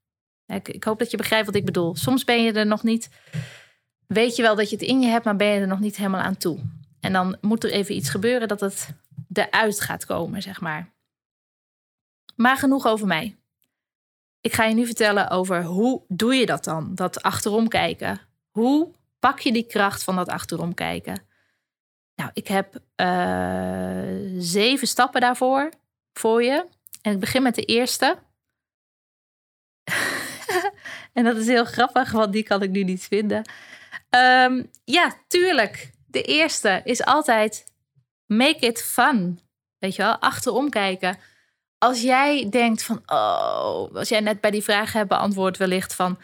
Ik, 0.48 0.84
hoop 0.84 1.00
dat 1.00 1.12
je 1.12 1.18
begrijpt 1.18 1.46
wat 1.46 1.56
ik 1.56 1.66
bedoel. 1.66 1.96
Soms 1.96 2.24
ben 2.24 2.44
je 2.44 2.52
er 2.52 2.66
nog 2.66 2.84
niet, 2.84 3.10
weet 4.08 4.36
je 4.36 4.42
wel 4.42 4.56
dat 4.56 4.70
je 4.70 4.76
het 4.76 4.86
in 4.86 5.02
je 5.02 5.08
hebt, 5.08 5.26
maar 5.26 5.36
ben 5.36 5.48
je 5.48 5.60
er 5.60 5.68
nog 5.68 5.80
niet 5.80 5.98
helemaal 5.98 6.22
aan 6.22 6.38
toe. 6.38 6.60
En 7.00 7.14
dan 7.14 7.38
moet 7.42 7.64
er 7.64 7.72
even 7.72 7.96
iets 7.96 8.10
gebeuren 8.10 8.48
dat 8.48 8.60
het 8.60 8.90
eruit 9.34 9.82
gaat 9.82 10.06
komen, 10.06 10.42
zeg 10.42 10.62
maar. 10.62 10.94
Maar 12.36 12.58
genoeg 12.58 12.86
over 12.86 13.08
mij. 13.08 13.38
Ik 14.42 14.54
ga 14.54 14.64
je 14.64 14.76
nu 14.76 14.86
vertellen 14.86 15.30
over 15.30 15.64
hoe 15.64 16.02
doe 16.08 16.36
je 16.36 16.46
dat 16.46 16.64
dan? 16.64 16.96
Dat 16.96 17.22
achterom 17.22 17.68
kijken. 17.68 18.20
Hoe 18.50 18.92
pak 19.20 19.40
je 19.40 19.52
die 19.54 19.66
kracht 19.66 20.04
van 20.04 20.16
dat 20.16 20.28
achterom 20.28 20.74
kijken? 20.74 21.26
Nou, 22.16 22.30
ik 22.34 22.48
heb 22.48 22.80
uh, 22.96 24.38
zeven 24.38 24.88
stappen 24.88 25.22
daarvoor 25.22 25.72
voor 26.14 26.44
je. 26.44 26.66
En 27.02 27.14
ik 27.14 27.20
begin 27.20 27.42
met 27.42 27.56
de 27.56 27.66
eerste. 27.66 28.18
En 31.18 31.24
dat 31.24 31.36
is 31.36 31.48
heel 31.48 31.66
grappig, 31.66 32.12
want 32.12 32.34
die 32.34 32.44
kan 32.44 32.64
ik 32.64 32.70
nu 32.70 32.84
niet 32.84 33.04
vinden. 33.04 33.50
Um, 34.10 34.72
ja, 34.84 35.14
tuurlijk. 35.28 35.92
De 36.08 36.22
eerste 36.22 36.82
is 36.84 37.04
altijd 37.04 37.66
make 38.26 38.66
it 38.66 38.84
fun. 38.84 39.40
Weet 39.78 39.96
je 39.96 40.02
wel, 40.02 40.18
achterom 40.18 40.70
kijken. 40.70 41.18
Als 41.78 42.02
jij 42.02 42.48
denkt 42.50 42.84
van, 42.84 43.02
oh, 43.06 43.96
als 43.96 44.10
jij 44.10 44.20
net 44.20 44.42
bij 44.42 44.52
die 44.52 44.64
vraag 44.64 44.94
hebt 44.94 45.10
beantwoord 45.10 45.58
wellicht 45.58 45.96
van, 45.96 46.20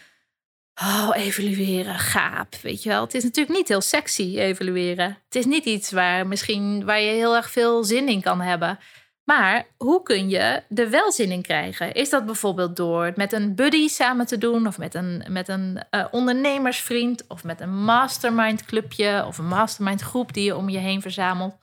Oh, 0.82 1.10
evalueren, 1.14 2.00
gaap, 2.00 2.56
weet 2.56 2.84
je 2.84 2.90
wel. 2.90 3.04
Het 3.04 3.14
is 3.14 3.24
natuurlijk 3.24 3.58
niet 3.58 3.68
heel 3.68 3.82
sexy, 3.82 4.38
evalueren. 4.38 5.18
Het 5.26 5.36
is 5.36 5.46
niet 5.46 5.66
iets 5.66 5.92
waar, 5.92 6.28
misschien, 6.28 6.86
waar 6.86 7.00
je 7.00 7.12
heel 7.12 7.36
erg 7.36 7.50
veel 7.52 7.84
zin 7.84 8.08
in 8.08 8.22
kan 8.22 8.42
hebben. 8.42 8.80
Maar 9.24 9.68
hoe 9.78 10.04
kun 10.04 10.30
je 10.30 10.64
er 10.76 10.90
wel 10.90 11.12
zin 11.12 11.32
in 11.32 11.42
krijgen? 11.42 11.94
Is 11.94 12.10
dat 12.10 12.26
bijvoorbeeld 12.26 12.76
door 12.76 13.06
het 13.06 13.16
met 13.16 13.34
een 13.34 13.56
buddy 13.56 13.88
samen 13.88 14.26
te 14.26 14.38
doen... 14.38 14.68
of 14.68 14.78
met 14.78 14.94
een, 14.94 15.26
met 15.30 15.48
een 15.48 15.84
uh, 15.92 16.06
ondernemersvriend... 16.12 17.28
of 17.28 17.44
met 17.44 17.62
een 17.62 17.84
mastermind 17.84 18.66
clubje 18.66 19.26
of 19.26 19.38
een 19.38 19.48
mastermind 19.48 20.02
groep... 20.02 20.34
die 20.34 20.44
je 20.44 20.56
om 20.56 20.70
je 20.70 20.78
heen 20.78 21.02
verzamelt? 21.02 21.58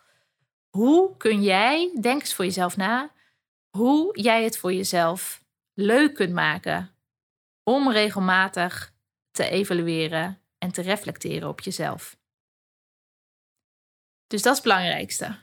Hoe 0.69 1.17
kun 1.17 1.43
jij, 1.43 1.99
denk 2.01 2.21
eens 2.21 2.35
voor 2.35 2.45
jezelf 2.45 2.77
na... 2.77 3.11
hoe 3.71 4.21
jij 4.21 4.45
het 4.45 4.59
voor 4.59 4.73
jezelf 4.73 5.45
leuk 5.75 6.15
kunt 6.15 6.33
maken... 6.33 6.91
om 7.63 7.91
regelmatig 7.93 8.93
te 9.31 9.49
evalueren 9.49 10.41
en 10.59 10.73
te 10.73 10.83
reflecteren 10.83 11.49
op 11.49 11.61
jezelf. 11.61 12.19
Dus 14.27 14.43
dat 14.43 14.53
is 14.53 14.59
het 14.59 14.69
belangrijkste. 14.69 15.39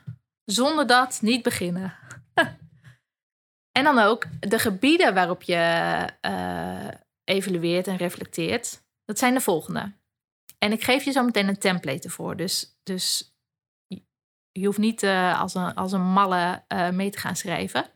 Zonder 0.50 0.86
dat 0.86 1.18
niet 1.22 1.42
beginnen. 1.42 1.94
en 3.78 3.84
dan 3.84 3.98
ook 3.98 4.26
de 4.40 4.58
gebieden 4.58 5.14
waarop 5.14 5.42
je 5.42 6.04
uh, 6.22 6.88
evalueert 7.24 7.86
en 7.86 7.96
reflecteert. 7.96 8.82
Dat 9.04 9.18
zijn 9.18 9.34
de 9.34 9.40
volgende. 9.40 9.92
En 10.58 10.72
ik 10.72 10.84
geef 10.84 11.04
je 11.04 11.10
zo 11.10 11.24
meteen 11.24 11.48
een 11.48 11.58
template 11.58 12.02
ervoor. 12.02 12.36
Dus, 12.36 12.80
dus 12.82 13.36
je 14.52 14.66
hoeft 14.66 14.78
niet 14.78 15.02
uh, 15.02 15.40
als, 15.40 15.54
een, 15.54 15.74
als 15.74 15.92
een 15.92 16.12
malle 16.12 16.64
uh, 16.68 16.90
mee 16.90 17.10
te 17.10 17.18
gaan 17.18 17.36
schrijven. 17.36 17.90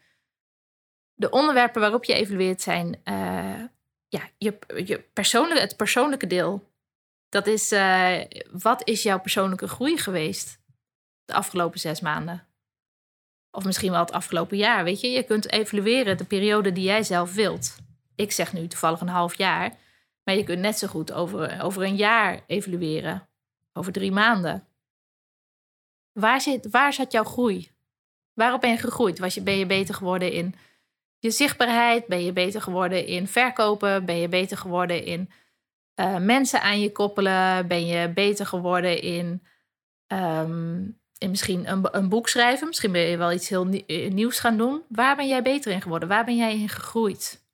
De 1.14 1.30
onderwerpen 1.30 1.80
waarop 1.80 2.04
je 2.04 2.14
evalueert 2.14 2.60
zijn 2.60 3.00
ja, 4.08 4.28
je, 4.38 4.58
je 4.84 4.98
persoonlijke, 5.12 5.62
het 5.62 5.76
persoonlijke 5.76 6.26
deel. 6.26 6.70
Dat 7.28 7.46
is, 7.46 7.74
wat 8.50 8.88
is 8.88 9.02
jouw 9.02 9.20
persoonlijke 9.20 9.68
groei 9.68 9.98
geweest 9.98 10.61
afgelopen 11.32 11.80
zes 11.80 12.00
maanden? 12.00 12.46
Of 13.50 13.64
misschien 13.64 13.90
wel 13.90 14.00
het 14.00 14.12
afgelopen 14.12 14.56
jaar, 14.56 14.84
weet 14.84 15.00
je? 15.00 15.08
Je 15.08 15.22
kunt 15.22 15.50
evalueren 15.50 16.16
de 16.16 16.24
periode 16.24 16.72
die 16.72 16.84
jij 16.84 17.02
zelf 17.02 17.34
wilt. 17.34 17.76
Ik 18.14 18.32
zeg 18.32 18.52
nu 18.52 18.66
toevallig 18.66 19.00
een 19.00 19.08
half 19.08 19.34
jaar. 19.34 19.76
Maar 20.24 20.34
je 20.34 20.44
kunt 20.44 20.60
net 20.60 20.78
zo 20.78 20.86
goed 20.86 21.12
over, 21.12 21.62
over 21.62 21.82
een 21.82 21.96
jaar 21.96 22.40
evalueren. 22.46 23.28
Over 23.72 23.92
drie 23.92 24.12
maanden. 24.12 24.66
Waar, 26.12 26.40
zit, 26.40 26.70
waar 26.70 26.92
zat 26.92 27.12
jouw 27.12 27.24
groei? 27.24 27.70
Waarop 28.34 28.60
ben 28.60 28.70
je 28.70 28.76
gegroeid? 28.76 29.18
Was 29.18 29.34
je, 29.34 29.42
ben 29.42 29.58
je 29.58 29.66
beter 29.66 29.94
geworden 29.94 30.32
in 30.32 30.54
je 31.18 31.30
zichtbaarheid? 31.30 32.06
Ben 32.06 32.24
je 32.24 32.32
beter 32.32 32.62
geworden 32.62 33.06
in 33.06 33.26
verkopen? 33.26 34.04
Ben 34.04 34.16
je 34.16 34.28
beter 34.28 34.56
geworden 34.56 35.04
in 35.04 35.30
uh, 35.96 36.18
mensen 36.18 36.62
aan 36.62 36.80
je 36.80 36.92
koppelen? 36.92 37.66
Ben 37.66 37.86
je 37.86 38.08
beter 38.08 38.46
geworden 38.46 39.02
in, 39.02 39.42
in 40.06 41.01
misschien 41.30 41.70
een, 41.70 41.96
een, 41.96 42.08
boek 42.08 42.28
schrijven? 42.28 42.66
Misschien 42.66 42.92
ben 42.92 43.00
je 43.00 43.16
wel 43.16 43.32
iets 43.32 43.48
heel 43.48 43.68
eh, 43.68 44.10
nieuws 44.10 44.38
gaan 44.38 44.56
doen. 44.56 44.82
Waar 44.88 45.16
ben 45.16 45.28
jij 45.28 45.42
beter 45.42 45.72
in 45.72 45.82
geworden? 45.82 46.08
Waar 46.08 46.24
ben 46.24 46.36
jij 46.36 46.58
in 46.58 46.68
gegroeid? 46.68 47.44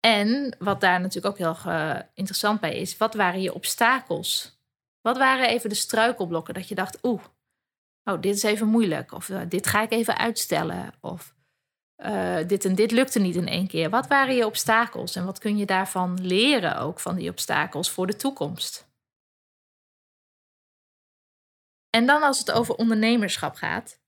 En 0.00 0.56
wat 0.58 0.80
daar 0.80 1.00
natuurlijk 1.00 1.26
ook 1.26 1.38
heel 1.38 1.72
uh, 1.72 1.98
interessant 2.14 2.60
bij 2.60 2.76
is, 2.76 2.96
wat 2.96 3.14
waren 3.14 3.40
je 3.40 3.54
obstakels? 3.54 4.60
Wat 5.00 5.18
waren 5.18 5.48
even 5.48 5.68
de 5.68 5.74
struikelblokken 5.74 6.54
dat 6.54 6.68
je 6.68 6.74
dacht, 6.74 6.98
oeh, 7.02 7.22
oh, 8.04 8.20
dit 8.20 8.34
is 8.34 8.42
even 8.42 8.66
moeilijk. 8.66 9.12
Of 9.12 9.26
dit 9.48 9.66
ga 9.66 9.82
ik 9.82 9.90
even 9.90 10.18
uitstellen. 10.18 10.92
Of 11.00 11.34
dit 12.46 12.64
en 12.64 12.74
dit 12.74 12.90
lukte 12.90 13.18
niet 13.18 13.36
in 13.36 13.48
één 13.48 13.66
keer. 13.66 13.90
Wat 13.90 14.06
waren 14.06 14.34
je 14.34 14.46
obstakels 14.46 15.16
en 15.16 15.24
wat 15.24 15.38
kun 15.38 15.56
je 15.56 15.66
daarvan 15.66 16.18
leren 16.22 16.78
ook 16.78 17.00
van 17.00 17.16
die 17.16 17.30
obstakels 17.30 17.90
voor 17.90 18.06
de 18.06 18.16
toekomst? 18.16 18.87
En 21.90 22.06
dan 22.06 22.22
als 22.22 22.38
het 22.38 22.50
over 22.50 22.74
ondernemerschap 22.74 23.54
gaat, 23.54 24.00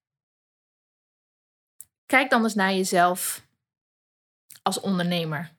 kijk 2.07 2.31
dan 2.31 2.43
eens 2.43 2.55
naar 2.55 2.73
jezelf 2.73 3.47
als 4.62 4.81
ondernemer. 4.81 5.55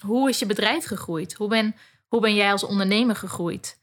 Hoe 0.00 0.28
is 0.28 0.38
je 0.38 0.46
bedrijf 0.46 0.84
gegroeid? 0.84 1.34
Hoe 1.34 1.48
ben, 1.48 1.76
hoe 2.08 2.20
ben 2.20 2.34
jij 2.34 2.52
als 2.52 2.64
ondernemer 2.64 3.16
gegroeid? 3.16 3.80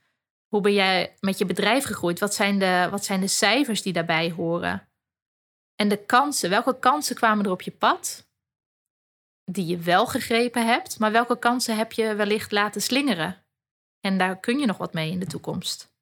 Hoe 0.47 0.61
ben 0.61 0.73
jij 0.73 1.15
met 1.19 1.37
je 1.37 1.45
bedrijf 1.45 1.85
gegroeid? 1.85 2.19
Wat 2.19 2.33
zijn 2.33 2.59
de, 2.59 2.87
wat 2.91 3.05
zijn 3.05 3.19
de 3.19 3.27
cijfers 3.27 3.81
die 3.81 3.93
daarbij 3.93 4.31
horen? 4.31 4.89
En 5.75 5.89
de 5.89 6.05
kansen, 6.05 6.49
welke 6.49 6.79
kansen 6.79 7.15
kwamen 7.15 7.45
er 7.45 7.51
op 7.51 7.61
je 7.61 7.71
pad? 7.71 8.25
die 9.51 9.65
je 9.65 9.77
wel 9.77 10.07
gegrepen 10.07 10.65
hebt, 10.65 10.99
maar 10.99 11.11
welke 11.11 11.39
kansen 11.39 11.77
heb 11.77 11.91
je 11.91 12.15
wellicht 12.15 12.51
laten 12.51 12.81
slingeren? 12.81 13.44
En 14.05 14.17
daar 14.17 14.39
kun 14.39 14.59
je 14.59 14.65
nog 14.65 14.77
wat 14.77 14.93
mee 14.93 15.11
in 15.11 15.19
de 15.19 15.25
toekomst. 15.25 15.93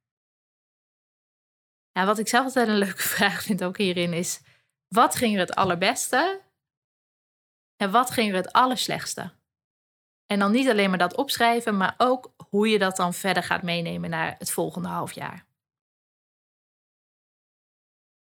Ja, 1.91 2.05
wat 2.05 2.19
ik 2.19 2.27
zelf 2.27 2.45
altijd 2.45 2.67
een 2.67 2.77
leuke 2.77 3.01
vraag 3.17 3.43
vind 3.43 3.63
ook 3.63 3.77
hierin 3.77 4.13
is: 4.13 4.41
wat 4.87 5.15
ging 5.15 5.33
er 5.33 5.39
het 5.39 5.55
allerbeste 5.55 6.41
en 7.75 7.91
wat 7.91 8.11
ging 8.11 8.29
er 8.29 8.35
het 8.35 8.51
allerslechtste? 8.51 9.31
En 10.25 10.39
dan 10.39 10.51
niet 10.51 10.69
alleen 10.69 10.89
maar 10.89 10.97
dat 10.97 11.15
opschrijven, 11.15 11.77
maar 11.77 11.93
ook 11.97 12.33
hoe 12.49 12.69
je 12.69 12.79
dat 12.79 12.95
dan 12.95 13.13
verder 13.13 13.43
gaat 13.43 13.63
meenemen 13.63 14.09
naar 14.09 14.35
het 14.37 14.51
volgende 14.51 14.87
half 14.87 15.11
jaar. 15.11 15.45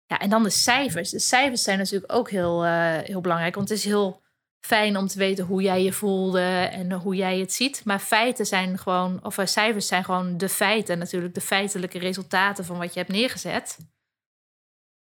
Ja, 0.07 0.19
en 0.19 0.31
dan 0.31 0.43
de 0.43 0.51
cijfers. 0.51 1.11
De 1.11 1.19
cijfers 1.19 1.63
zijn 1.63 1.79
natuurlijk 1.79 2.13
ook 2.13 2.31
heel, 2.31 2.65
uh, 2.65 2.99
heel 2.99 3.21
belangrijk, 3.21 3.55
want 3.55 3.69
het 3.69 3.79
is 3.79 3.85
heel 3.85 4.22
fijn 4.67 4.97
om 4.97 5.07
te 5.07 5.19
weten 5.19 5.45
hoe 5.45 5.63
jij 5.63 5.83
je 5.83 5.93
voelde 5.93 6.69
en 6.73 6.93
hoe 6.93 7.15
jij 7.15 7.39
het 7.39 7.53
ziet. 7.53 7.85
Maar 7.85 7.99
feiten 7.99 8.47
zijn 8.47 8.79
gewoon, 8.79 9.25
of 9.25 9.39
eh, 9.39 9.47
cijfers 9.47 9.87
zijn 9.87 10.05
gewoon 10.05 10.39
de 10.39 10.49
feiten, 10.49 10.99
natuurlijk 10.99 11.35
de 11.35 11.41
feitelijke 11.41 11.99
resultaten 11.99 12.65
van 12.65 12.79
wat 12.79 12.93
je 12.93 12.99
hebt 12.99 13.13
neergezet. 13.13 13.79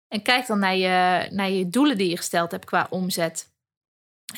En 0.07 0.21
kijk 0.21 0.47
dan 0.47 0.59
naar 0.59 0.75
je, 0.75 1.27
naar 1.31 1.49
je 1.49 1.69
doelen 1.69 1.97
die 1.97 2.09
je 2.09 2.17
gesteld 2.17 2.51
hebt 2.51 2.65
qua 2.65 2.87
omzet 2.89 3.49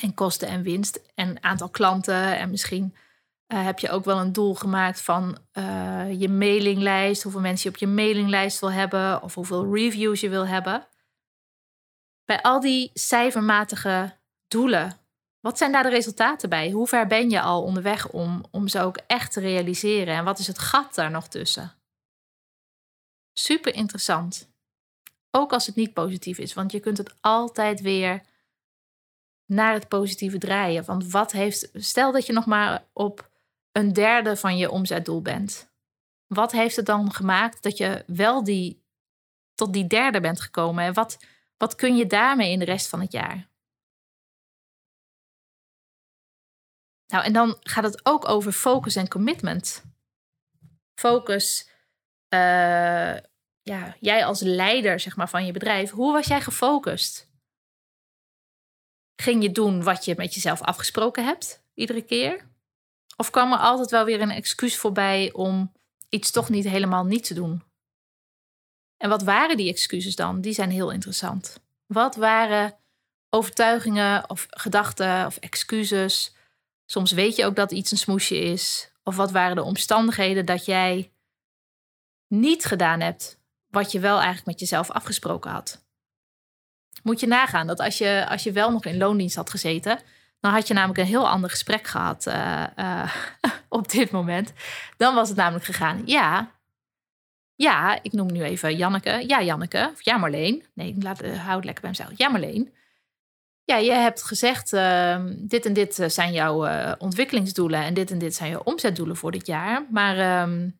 en 0.00 0.14
kosten 0.14 0.48
en 0.48 0.62
winst 0.62 1.00
en 1.14 1.42
aantal 1.42 1.68
klanten. 1.68 2.38
En 2.38 2.50
misschien 2.50 2.94
uh, 3.48 3.64
heb 3.64 3.78
je 3.78 3.90
ook 3.90 4.04
wel 4.04 4.18
een 4.18 4.32
doel 4.32 4.54
gemaakt 4.54 5.00
van 5.00 5.38
uh, 5.52 6.20
je 6.20 6.28
mailinglijst, 6.28 7.22
hoeveel 7.22 7.40
mensen 7.40 7.70
je 7.70 7.74
op 7.76 7.80
je 7.80 7.94
mailinglijst 7.94 8.60
wil 8.60 8.72
hebben 8.72 9.22
of 9.22 9.34
hoeveel 9.34 9.74
reviews 9.74 10.20
je 10.20 10.28
wil 10.28 10.46
hebben. 10.46 10.86
Bij 12.24 12.42
al 12.42 12.60
die 12.60 12.90
cijfermatige 12.94 14.16
doelen 14.48 15.03
wat 15.44 15.58
zijn 15.58 15.72
daar 15.72 15.82
de 15.82 15.88
resultaten 15.88 16.48
bij? 16.48 16.70
Hoe 16.70 16.86
ver 16.86 17.06
ben 17.06 17.30
je 17.30 17.40
al 17.40 17.62
onderweg 17.62 18.10
om, 18.10 18.44
om 18.50 18.68
ze 18.68 18.80
ook 18.80 18.96
echt 19.06 19.32
te 19.32 19.40
realiseren? 19.40 20.14
En 20.14 20.24
wat 20.24 20.38
is 20.38 20.46
het 20.46 20.58
gat 20.58 20.94
daar 20.94 21.10
nog 21.10 21.28
tussen? 21.28 21.72
Super 23.32 23.74
interessant. 23.74 24.48
Ook 25.30 25.52
als 25.52 25.66
het 25.66 25.74
niet 25.74 25.92
positief 25.92 26.38
is, 26.38 26.54
want 26.54 26.72
je 26.72 26.80
kunt 26.80 26.98
het 26.98 27.14
altijd 27.20 27.80
weer 27.80 28.22
naar 29.46 29.72
het 29.72 29.88
positieve 29.88 30.38
draaien. 30.38 30.84
Want 30.84 31.10
wat 31.10 31.32
heeft, 31.32 31.70
stel 31.72 32.12
dat 32.12 32.26
je 32.26 32.32
nog 32.32 32.46
maar 32.46 32.84
op 32.92 33.30
een 33.72 33.92
derde 33.92 34.36
van 34.36 34.56
je 34.56 34.70
omzetdoel 34.70 35.22
bent. 35.22 35.72
Wat 36.26 36.52
heeft 36.52 36.76
het 36.76 36.86
dan 36.86 37.12
gemaakt 37.12 37.62
dat 37.62 37.76
je 37.76 38.04
wel 38.06 38.44
die, 38.44 38.82
tot 39.54 39.72
die 39.72 39.86
derde 39.86 40.20
bent 40.20 40.40
gekomen? 40.40 40.84
En 40.84 40.94
wat, 40.94 41.24
wat 41.56 41.74
kun 41.74 41.96
je 41.96 42.06
daarmee 42.06 42.52
in 42.52 42.58
de 42.58 42.64
rest 42.64 42.88
van 42.88 43.00
het 43.00 43.12
jaar? 43.12 43.52
Nou, 47.06 47.24
en 47.24 47.32
dan 47.32 47.56
gaat 47.60 47.84
het 47.84 48.06
ook 48.06 48.28
over 48.28 48.52
focus 48.52 48.96
en 48.96 49.08
commitment. 49.08 49.84
Focus, 50.94 51.68
uh, 52.34 53.16
ja, 53.62 53.96
jij 54.00 54.24
als 54.24 54.40
leider 54.40 55.00
zeg 55.00 55.16
maar, 55.16 55.28
van 55.28 55.46
je 55.46 55.52
bedrijf, 55.52 55.90
hoe 55.90 56.12
was 56.12 56.26
jij 56.26 56.40
gefocust? 56.40 57.28
Ging 59.22 59.42
je 59.42 59.52
doen 59.52 59.82
wat 59.82 60.04
je 60.04 60.14
met 60.16 60.34
jezelf 60.34 60.62
afgesproken 60.62 61.24
hebt, 61.24 61.62
iedere 61.74 62.02
keer? 62.02 62.48
Of 63.16 63.30
kwam 63.30 63.52
er 63.52 63.58
altijd 63.58 63.90
wel 63.90 64.04
weer 64.04 64.20
een 64.20 64.30
excuus 64.30 64.76
voorbij 64.76 65.32
om 65.32 65.72
iets 66.08 66.30
toch 66.30 66.48
niet 66.48 66.64
helemaal 66.64 67.04
niet 67.04 67.24
te 67.24 67.34
doen? 67.34 67.62
En 68.96 69.08
wat 69.08 69.22
waren 69.22 69.56
die 69.56 69.68
excuses 69.68 70.16
dan? 70.16 70.40
Die 70.40 70.52
zijn 70.52 70.70
heel 70.70 70.90
interessant. 70.90 71.60
Wat 71.86 72.16
waren 72.16 72.76
overtuigingen 73.30 74.30
of 74.30 74.46
gedachten 74.50 75.26
of 75.26 75.36
excuses 75.36 76.33
Soms 76.86 77.12
weet 77.12 77.36
je 77.36 77.44
ook 77.44 77.56
dat 77.56 77.72
iets 77.72 77.90
een 77.90 77.98
smoesje 77.98 78.38
is. 78.38 78.92
Of 79.02 79.16
wat 79.16 79.30
waren 79.30 79.56
de 79.56 79.62
omstandigheden 79.62 80.46
dat 80.46 80.64
jij 80.64 81.12
niet 82.28 82.64
gedaan 82.64 83.00
hebt 83.00 83.38
wat 83.70 83.92
je 83.92 84.00
wel 84.00 84.16
eigenlijk 84.16 84.46
met 84.46 84.60
jezelf 84.60 84.90
afgesproken 84.90 85.50
had. 85.50 85.84
Moet 87.02 87.20
je 87.20 87.26
nagaan 87.26 87.66
dat 87.66 87.80
als 87.80 87.98
je, 87.98 88.26
als 88.28 88.42
je 88.42 88.52
wel 88.52 88.70
nog 88.70 88.84
in 88.84 88.96
loondienst 88.96 89.36
had 89.36 89.50
gezeten, 89.50 89.98
dan 90.40 90.52
had 90.52 90.68
je 90.68 90.74
namelijk 90.74 90.98
een 90.98 91.06
heel 91.06 91.28
ander 91.28 91.50
gesprek 91.50 91.86
gehad 91.86 92.26
uh, 92.26 92.66
uh, 92.76 93.14
op 93.68 93.90
dit 93.90 94.10
moment. 94.10 94.52
Dan 94.96 95.14
was 95.14 95.28
het 95.28 95.36
namelijk 95.36 95.64
gegaan, 95.64 96.02
ja, 96.04 96.54
ja, 97.56 97.98
ik 98.02 98.12
noem 98.12 98.32
nu 98.32 98.42
even 98.42 98.76
Janneke. 98.76 99.24
Ja, 99.26 99.42
Janneke. 99.42 99.90
Of 99.92 100.02
ja, 100.02 100.16
Marleen. 100.16 100.64
Nee, 100.74 100.94
laat, 100.98 101.22
uh, 101.22 101.44
hou 101.44 101.56
het 101.56 101.64
lekker 101.64 101.82
bij 101.82 101.90
mezelf. 101.90 102.10
Ja, 102.16 102.28
Marleen. 102.28 102.72
Ja, 103.64 103.76
je 103.76 103.92
hebt 103.92 104.22
gezegd, 104.22 104.72
uh, 104.72 105.24
dit 105.36 105.66
en 105.66 105.72
dit 105.72 105.98
eh, 105.98 106.08
zijn 106.08 106.32
jouw 106.32 106.66
uh, 106.66 106.92
ontwikkelingsdoelen 106.98 107.82
en 107.82 107.94
dit 107.94 108.10
en 108.10 108.18
dit 108.18 108.34
zijn 108.34 108.50
je 108.50 108.64
omzetdoelen 108.64 109.16
voor 109.16 109.32
dit 109.32 109.46
jaar. 109.46 109.86
Maar, 109.90 110.42
um, 110.42 110.78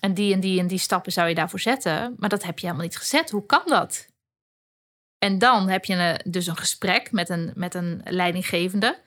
en 0.00 0.14
die 0.14 0.34
en 0.34 0.40
die 0.40 0.60
en 0.60 0.66
die 0.66 0.78
stappen 0.78 1.12
zou 1.12 1.28
je 1.28 1.34
daarvoor 1.34 1.60
zetten. 1.60 2.14
Maar 2.18 2.28
dat 2.28 2.42
heb 2.42 2.58
je 2.58 2.66
helemaal 2.66 2.86
niet 2.86 2.96
gezet. 2.96 3.30
Hoe 3.30 3.46
kan 3.46 3.62
dat? 3.64 4.08
En 5.18 5.38
dan 5.38 5.68
heb 5.68 5.84
je 5.84 5.94
een, 5.94 6.32
dus 6.32 6.46
een 6.46 6.56
gesprek 6.56 7.12
met 7.12 7.28
een, 7.28 7.52
met 7.54 7.74
een 7.74 8.00
leidinggevende. 8.04 8.98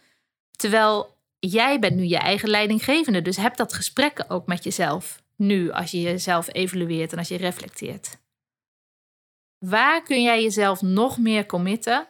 Terwijl 0.51 1.17
jij 1.39 1.79
bent 1.79 1.95
nu 1.95 2.03
je 2.03 2.17
eigen 2.17 2.49
leidinggevende. 2.49 3.21
Dus 3.21 3.37
heb 3.37 3.55
dat 3.55 3.73
gesprek 3.73 4.25
ook 4.27 4.47
met 4.47 4.63
jezelf. 4.63 5.23
Nu, 5.35 5.71
als 5.71 5.91
je 5.91 6.01
jezelf 6.01 6.53
evalueert 6.53 7.11
en 7.11 7.17
als 7.17 7.27
je 7.27 7.37
reflecteert. 7.37 8.17
Waar 9.57 10.03
kun 10.03 10.21
jij 10.21 10.41
jezelf 10.41 10.81
nog 10.81 11.17
meer 11.17 11.45
committen 11.45 12.07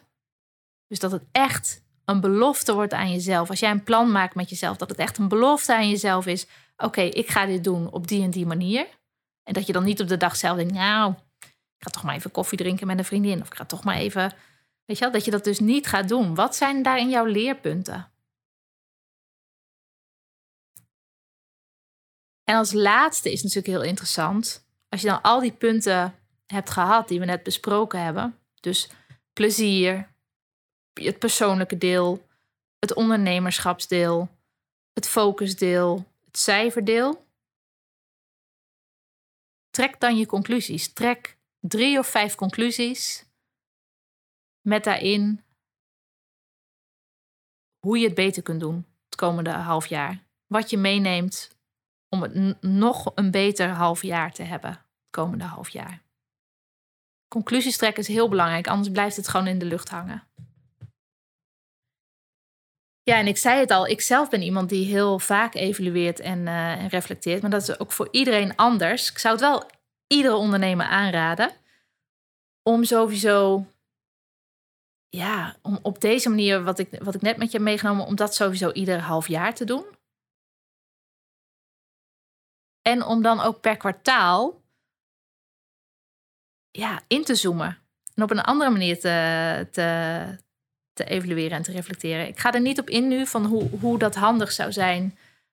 dus 0.88 0.98
dat 0.98 1.12
het 1.12 1.24
echt 1.32 1.84
een 2.04 2.20
belofte 2.20 2.74
wordt 2.74 2.92
aan 2.92 3.10
jezelf. 3.10 3.50
Als 3.50 3.60
jij 3.60 3.70
een 3.70 3.82
plan 3.82 4.12
maakt 4.12 4.34
met 4.34 4.50
jezelf, 4.50 4.76
dat 4.76 4.88
het 4.88 4.98
echt 4.98 5.18
een 5.18 5.28
belofte 5.28 5.74
aan 5.74 5.88
jezelf 5.88 6.26
is. 6.26 6.46
Oké, 6.76 7.00
ik 7.00 7.28
ga 7.28 7.46
dit 7.46 7.64
doen 7.64 7.90
op 7.90 8.08
die 8.08 8.22
en 8.22 8.30
die 8.30 8.46
manier. 8.46 8.86
En 9.42 9.52
dat 9.52 9.66
je 9.66 9.72
dan 9.72 9.84
niet 9.84 10.00
op 10.00 10.08
de 10.08 10.16
dag 10.16 10.36
zelf 10.36 10.56
denkt, 10.56 10.72
nou, 10.72 11.12
ik 11.38 11.54
ga 11.78 11.90
toch 11.90 12.02
maar 12.02 12.14
even 12.14 12.30
koffie 12.30 12.58
drinken 12.58 12.86
met 12.86 12.98
een 12.98 13.04
vriendin. 13.04 13.40
Of 13.40 13.46
ik 13.46 13.54
ga 13.54 13.64
toch 13.64 13.84
maar 13.84 13.96
even, 13.96 14.32
weet 14.84 14.98
je 14.98 15.04
wel, 15.04 15.12
dat 15.12 15.24
je 15.24 15.30
dat 15.30 15.44
dus 15.44 15.58
niet 15.58 15.86
gaat 15.86 16.08
doen. 16.08 16.34
Wat 16.34 16.56
zijn 16.56 16.82
daar 16.82 16.98
in 16.98 17.10
jouw 17.10 17.24
leerpunten? 17.24 18.10
En 22.44 22.56
als 22.56 22.72
laatste 22.72 23.32
is 23.32 23.42
natuurlijk 23.42 23.74
heel 23.74 23.82
interessant. 23.82 24.66
Als 24.88 25.00
je 25.00 25.06
dan 25.06 25.22
al 25.22 25.40
die 25.40 25.52
punten 25.52 26.14
hebt 26.46 26.70
gehad 26.70 27.08
die 27.08 27.18
we 27.18 27.24
net 27.24 27.42
besproken 27.42 28.02
hebben. 28.02 28.38
Dus 28.60 28.90
plezier, 29.32 30.14
het 31.04 31.18
persoonlijke 31.18 31.78
deel, 31.78 32.26
het 32.78 32.94
ondernemerschapsdeel, 32.94 34.28
het 34.92 35.08
focusdeel, 35.08 36.04
het 36.24 36.38
cijferdeel. 36.38 37.26
Trek 39.70 40.00
dan 40.00 40.16
je 40.16 40.26
conclusies. 40.26 40.92
Trek 40.92 41.36
drie 41.60 41.98
of 41.98 42.06
vijf 42.06 42.34
conclusies 42.34 43.24
met 44.60 44.84
daarin 44.84 45.44
hoe 47.78 47.98
je 47.98 48.04
het 48.04 48.14
beter 48.14 48.42
kunt 48.42 48.60
doen 48.60 48.86
het 49.04 49.14
komende 49.14 49.50
half 49.50 49.86
jaar. 49.86 50.24
Wat 50.46 50.70
je 50.70 50.76
meeneemt 50.76 51.56
om 52.08 52.22
het 52.22 52.62
nog 52.62 53.12
een 53.14 53.30
beter 53.30 53.68
half 53.68 54.02
jaar 54.02 54.32
te 54.32 54.42
hebben 54.42 54.70
het 54.70 55.10
komende 55.10 55.44
half 55.44 55.68
jaar. 55.68 56.02
Conclusies 57.28 57.76
trekken 57.76 58.02
is 58.02 58.08
heel 58.08 58.28
belangrijk, 58.28 58.68
anders 58.68 58.90
blijft 58.90 59.16
het 59.16 59.28
gewoon 59.28 59.46
in 59.46 59.58
de 59.58 59.64
lucht 59.64 59.88
hangen. 59.88 60.22
Ja, 63.08 63.16
en 63.18 63.26
ik 63.26 63.36
zei 63.36 63.58
het 63.58 63.70
al, 63.70 63.86
ik 63.86 64.00
zelf 64.00 64.28
ben 64.28 64.42
iemand 64.42 64.68
die 64.68 64.86
heel 64.86 65.18
vaak 65.18 65.54
evalueert 65.54 66.20
en, 66.20 66.38
uh, 66.38 66.82
en 66.82 66.88
reflecteert. 66.88 67.42
Maar 67.42 67.50
dat 67.50 67.62
is 67.62 67.78
ook 67.78 67.92
voor 67.92 68.08
iedereen 68.10 68.56
anders. 68.56 69.10
Ik 69.10 69.18
zou 69.18 69.34
het 69.34 69.42
wel 69.42 69.70
iedere 70.06 70.34
ondernemer 70.34 70.86
aanraden 70.86 71.50
om 72.62 72.84
sowieso, 72.84 73.66
ja, 75.08 75.56
om 75.62 75.78
op 75.82 76.00
deze 76.00 76.28
manier, 76.28 76.64
wat 76.64 76.78
ik, 76.78 77.02
wat 77.02 77.14
ik 77.14 77.20
net 77.20 77.36
met 77.36 77.50
je 77.50 77.56
heb 77.56 77.66
meegenomen, 77.66 78.06
om 78.06 78.16
dat 78.16 78.34
sowieso 78.34 78.72
ieder 78.72 79.00
half 79.00 79.28
jaar 79.28 79.54
te 79.54 79.64
doen. 79.64 79.84
En 82.82 83.02
om 83.02 83.22
dan 83.22 83.40
ook 83.40 83.60
per 83.60 83.76
kwartaal 83.76 84.62
ja, 86.70 87.02
in 87.06 87.24
te 87.24 87.34
zoomen. 87.34 87.78
En 88.14 88.22
op 88.22 88.30
een 88.30 88.40
andere 88.40 88.70
manier 88.70 89.00
te, 89.00 90.44
te 90.96 91.04
evalueren 91.04 91.56
en 91.56 91.62
te 91.62 91.72
reflecteren. 91.72 92.28
Ik 92.28 92.38
ga 92.38 92.52
er 92.52 92.60
niet 92.60 92.80
op 92.80 92.90
in 92.90 93.08
nu 93.08 93.26
van 93.26 93.44
hoe, 93.44 93.68
hoe 93.80 93.98
dat 93.98 94.14
handig 94.14 94.52
zou 94.52 94.72
zijn, 94.72 95.00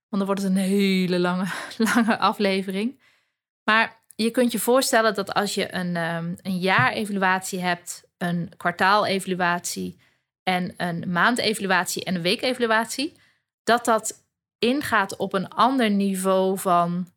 want 0.09 0.25
dan 0.25 0.25
wordt 0.25 0.41
het 0.41 0.51
een 0.51 0.57
hele 0.57 1.19
lange, 1.19 1.45
lange 1.93 2.17
aflevering. 2.17 2.99
Maar 3.63 4.01
je 4.15 4.31
kunt 4.31 4.51
je 4.51 4.59
voorstellen 4.59 5.13
dat 5.13 5.33
als 5.33 5.55
je 5.55 5.73
een, 5.73 5.95
um, 5.95 6.35
een 6.41 6.57
jaarevaluatie 6.57 7.59
hebt, 7.59 8.03
een 8.17 8.51
kwartaalevaluatie 8.57 9.99
en 10.43 10.73
een 10.77 11.11
maandevaluatie 11.11 12.03
en 12.03 12.15
een 12.15 12.21
weekevaluatie, 12.21 13.13
dat 13.63 13.85
dat 13.85 14.25
ingaat 14.59 15.15
op 15.15 15.33
een 15.33 15.47
ander 15.47 15.89
niveau 15.89 16.59
van 16.59 17.07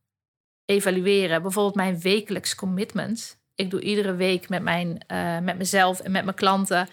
evalueren. 0.65 1.43
Bijvoorbeeld 1.43 1.75
mijn 1.75 2.01
wekelijks 2.01 2.55
commitment. 2.55 3.39
Ik 3.55 3.71
doe 3.71 3.81
iedere 3.81 4.15
week 4.15 4.49
met, 4.49 4.63
mijn, 4.63 5.05
uh, 5.13 5.39
met 5.39 5.59
mezelf 5.59 6.01
en 6.01 6.11
met 6.11 6.25
mijn 6.25 6.37
klanten 6.37 6.89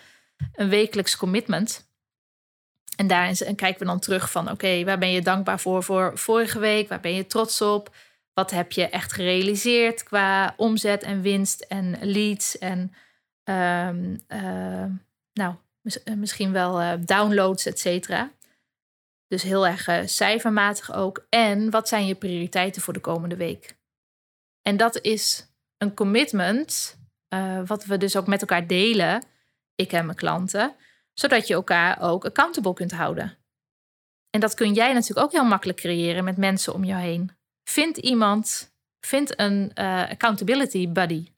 een 0.53 0.69
wekelijks 0.69 1.17
commitment. 1.17 1.91
En 2.95 3.07
daarin 3.07 3.55
kijken 3.55 3.79
we 3.79 3.85
dan 3.85 3.99
terug 3.99 4.31
van 4.31 4.51
oké, 4.51 4.83
waar 4.83 4.97
ben 4.97 5.11
je 5.11 5.21
dankbaar 5.21 5.59
voor 5.59 5.83
voor 5.83 6.17
vorige 6.17 6.59
week? 6.59 6.89
Waar 6.89 6.99
ben 6.99 7.13
je 7.13 7.25
trots 7.25 7.61
op? 7.61 7.95
Wat 8.33 8.51
heb 8.51 8.71
je 8.71 8.87
echt 8.87 9.13
gerealiseerd 9.13 10.03
qua 10.03 10.53
omzet 10.57 11.03
en 11.03 11.21
winst 11.21 11.61
en 11.61 11.97
leads 12.01 12.57
en 12.57 12.93
ehm, 13.43 14.17
eh, 14.27 14.85
nou, 15.33 15.55
eh, 16.03 16.13
misschien 16.13 16.51
wel 16.51 16.81
uh, 16.81 16.93
downloads, 16.99 17.65
et 17.65 17.79
cetera. 17.79 18.31
Dus 19.27 19.43
heel 19.43 19.67
erg 19.67 20.09
cijfermatig 20.09 20.93
ook. 20.93 21.25
En 21.29 21.69
wat 21.69 21.87
zijn 21.87 22.05
je 22.05 22.15
prioriteiten 22.15 22.81
voor 22.81 22.93
de 22.93 22.99
komende 22.99 23.35
week? 23.35 23.75
En 24.61 24.77
dat 24.77 25.01
is 25.01 25.47
een 25.77 25.93
commitment, 25.93 26.97
wat 27.65 27.85
we 27.85 27.97
dus 27.97 28.15
ook 28.15 28.27
met 28.27 28.41
elkaar 28.41 28.67
delen, 28.67 29.23
ik 29.75 29.91
en 29.91 30.05
mijn 30.05 30.17
klanten, 30.17 30.75
zodat 31.13 31.47
je 31.47 31.53
elkaar 31.53 32.01
ook 32.01 32.25
accountable 32.25 32.73
kunt 32.73 32.91
houden. 32.91 33.37
En 34.29 34.39
dat 34.39 34.53
kun 34.53 34.73
jij 34.73 34.93
natuurlijk 34.93 35.25
ook 35.25 35.31
heel 35.31 35.45
makkelijk 35.45 35.77
creëren 35.77 36.23
met 36.23 36.37
mensen 36.37 36.73
om 36.73 36.83
jou 36.83 37.01
heen. 37.01 37.31
Vind 37.63 37.97
iemand, 37.97 38.73
vind 38.99 39.39
een 39.39 39.71
uh, 39.75 40.09
accountability 40.09 40.89
buddy. 40.89 41.31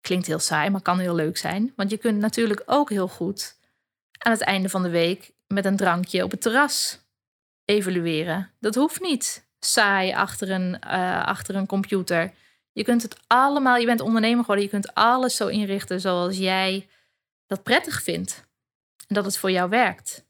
Klinkt 0.00 0.26
heel 0.26 0.38
saai, 0.38 0.70
maar 0.70 0.82
kan 0.82 0.98
heel 0.98 1.14
leuk 1.14 1.36
zijn. 1.36 1.72
Want 1.76 1.90
je 1.90 1.96
kunt 1.96 2.18
natuurlijk 2.18 2.62
ook 2.66 2.90
heel 2.90 3.08
goed 3.08 3.58
aan 4.18 4.32
het 4.32 4.40
einde 4.40 4.68
van 4.68 4.82
de 4.82 4.88
week 4.88 5.32
met 5.46 5.64
een 5.64 5.76
drankje 5.76 6.24
op 6.24 6.30
het 6.30 6.40
terras 6.40 6.98
evalueren. 7.64 8.50
Dat 8.60 8.74
hoeft 8.74 9.00
niet 9.00 9.48
saai 9.58 10.12
achter 10.12 10.50
een, 10.50 10.76
uh, 10.86 11.26
achter 11.26 11.54
een 11.54 11.66
computer. 11.66 12.32
Je 12.72 12.84
kunt 12.84 13.02
het 13.02 13.16
allemaal, 13.26 13.76
je 13.76 13.86
bent 13.86 14.00
ondernemer 14.00 14.40
geworden, 14.40 14.64
je 14.64 14.70
kunt 14.70 14.94
alles 14.94 15.36
zo 15.36 15.46
inrichten 15.46 16.00
zoals 16.00 16.36
jij 16.36 16.88
dat 17.46 17.62
prettig 17.62 18.02
vindt. 18.02 18.46
En 19.06 19.14
dat 19.14 19.24
het 19.24 19.38
voor 19.38 19.50
jou 19.50 19.68
werkt. 19.68 20.26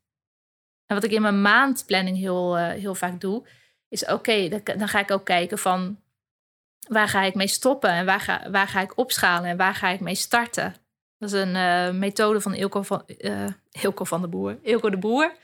En 0.86 0.94
wat 0.94 1.04
ik 1.04 1.10
in 1.10 1.22
mijn 1.22 1.42
maandplanning 1.42 2.16
heel, 2.16 2.58
uh, 2.58 2.68
heel 2.68 2.94
vaak 2.94 3.20
doe, 3.20 3.46
is 3.88 4.06
oké, 4.06 4.60
dan, 4.64 4.88
ga 4.88 4.98
ik 4.98 5.10
ook 5.10 5.24
kijken 5.24 5.58
van 5.58 6.00
waar 6.88 7.08
ga 7.08 7.22
ik 7.22 7.34
mee 7.34 7.46
stoppen 7.46 7.90
en 7.90 8.06
waar 8.06 8.20
ga, 8.20 8.50
waar 8.50 8.68
ga 8.68 8.80
ik 8.80 8.98
opschalen 8.98 9.50
en 9.50 9.56
waar 9.56 9.74
ga 9.74 9.88
ik 9.88 10.00
mee 10.00 10.14
starten. 10.14 10.74
Dat 11.18 11.32
is 11.32 11.40
een 11.40 11.54
uh, 11.54 11.90
methode 11.90 12.40
van 12.40 12.54
Ilko 12.54 12.82
van, 12.82 13.04
uh, 13.18 13.46
Ilko 13.70 14.04
van 14.04 14.20
de 14.20 14.28
Boer. 14.28 14.58
Ilko 14.62 14.90
de 14.90 14.98
Boer. 14.98 15.36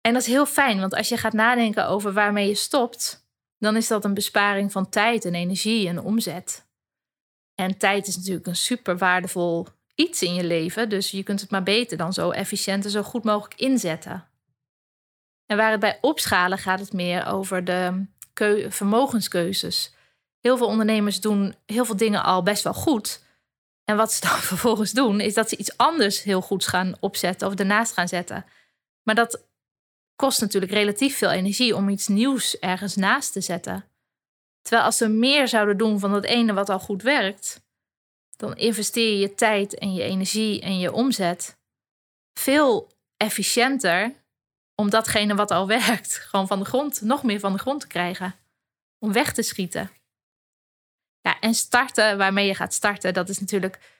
En 0.00 0.12
dat 0.12 0.22
is 0.22 0.28
heel 0.28 0.46
fijn, 0.46 0.80
want 0.80 0.94
als 0.94 1.08
je 1.08 1.16
gaat 1.16 1.32
nadenken 1.32 1.88
over 1.88 2.12
waarmee 2.12 2.48
je 2.48 2.54
stopt, 2.54 3.28
dan 3.58 3.76
is 3.76 3.86
dat 3.86 4.04
een 4.04 4.14
besparing 4.14 4.72
van 4.72 4.88
tijd 4.88 5.24
en 5.24 5.34
energie 5.34 5.88
en 5.88 6.00
omzet. 6.00 6.68
En 7.54 7.78
tijd 7.78 8.06
is 8.06 8.16
natuurlijk 8.16 8.46
een 8.46 8.56
super 8.56 8.98
waardevol 8.98 9.66
iets 10.00 10.22
in 10.22 10.34
je 10.34 10.44
leven, 10.44 10.88
dus 10.88 11.10
je 11.10 11.22
kunt 11.22 11.40
het 11.40 11.50
maar 11.50 11.62
beter 11.62 11.96
dan 11.96 12.12
zo 12.12 12.30
efficiënt 12.30 12.84
en 12.84 12.90
zo 12.90 13.02
goed 13.02 13.24
mogelijk 13.24 13.60
inzetten. 13.60 14.28
En 15.46 15.56
waar 15.56 15.70
het 15.70 15.80
bij 15.80 15.98
opschalen 16.00 16.58
gaat 16.58 16.80
het 16.80 16.92
meer 16.92 17.26
over 17.26 17.64
de 17.64 18.06
vermogenskeuzes. 18.68 19.94
Heel 20.40 20.56
veel 20.56 20.66
ondernemers 20.66 21.20
doen 21.20 21.54
heel 21.66 21.84
veel 21.84 21.96
dingen 21.96 22.22
al 22.22 22.42
best 22.42 22.62
wel 22.62 22.74
goed. 22.74 23.24
En 23.84 23.96
wat 23.96 24.12
ze 24.12 24.20
dan 24.28 24.38
vervolgens 24.38 24.92
doen, 24.92 25.20
is 25.20 25.34
dat 25.34 25.48
ze 25.48 25.56
iets 25.56 25.76
anders 25.76 26.22
heel 26.22 26.40
goeds 26.40 26.66
gaan 26.66 26.96
opzetten 27.00 27.48
of 27.48 27.54
ernaast 27.54 27.92
gaan 27.92 28.08
zetten. 28.08 28.44
Maar 29.02 29.14
dat 29.14 29.44
kost 30.16 30.40
natuurlijk 30.40 30.72
relatief 30.72 31.16
veel 31.16 31.30
energie 31.30 31.76
om 31.76 31.88
iets 31.88 32.08
nieuws 32.08 32.58
ergens 32.58 32.96
naast 32.96 33.32
te 33.32 33.40
zetten. 33.40 33.84
Terwijl 34.62 34.84
als 34.84 34.96
ze 34.96 35.08
meer 35.08 35.48
zouden 35.48 35.76
doen 35.76 35.98
van 35.98 36.12
dat 36.12 36.24
ene 36.24 36.52
wat 36.52 36.68
al 36.68 36.80
goed 36.80 37.02
werkt, 37.02 37.62
dan 38.40 38.56
investeer 38.56 39.10
je 39.10 39.18
je 39.18 39.34
tijd 39.34 39.78
en 39.78 39.94
je 39.94 40.02
energie 40.02 40.60
en 40.60 40.78
je 40.78 40.92
omzet 40.92 41.58
veel 42.32 42.92
efficiënter 43.16 44.14
om 44.74 44.90
datgene 44.90 45.34
wat 45.34 45.50
al 45.50 45.66
werkt, 45.78 46.14
gewoon 46.14 46.46
van 46.46 46.58
de 46.58 46.64
grond, 46.64 47.00
nog 47.00 47.22
meer 47.22 47.40
van 47.40 47.52
de 47.52 47.58
grond 47.58 47.80
te 47.80 47.86
krijgen. 47.86 48.34
Om 48.98 49.12
weg 49.12 49.32
te 49.32 49.42
schieten. 49.42 49.90
Ja, 51.20 51.40
en 51.40 51.54
starten, 51.54 52.18
waarmee 52.18 52.46
je 52.46 52.54
gaat 52.54 52.74
starten, 52.74 53.14
dat 53.14 53.28
is 53.28 53.38
natuurlijk. 53.38 53.98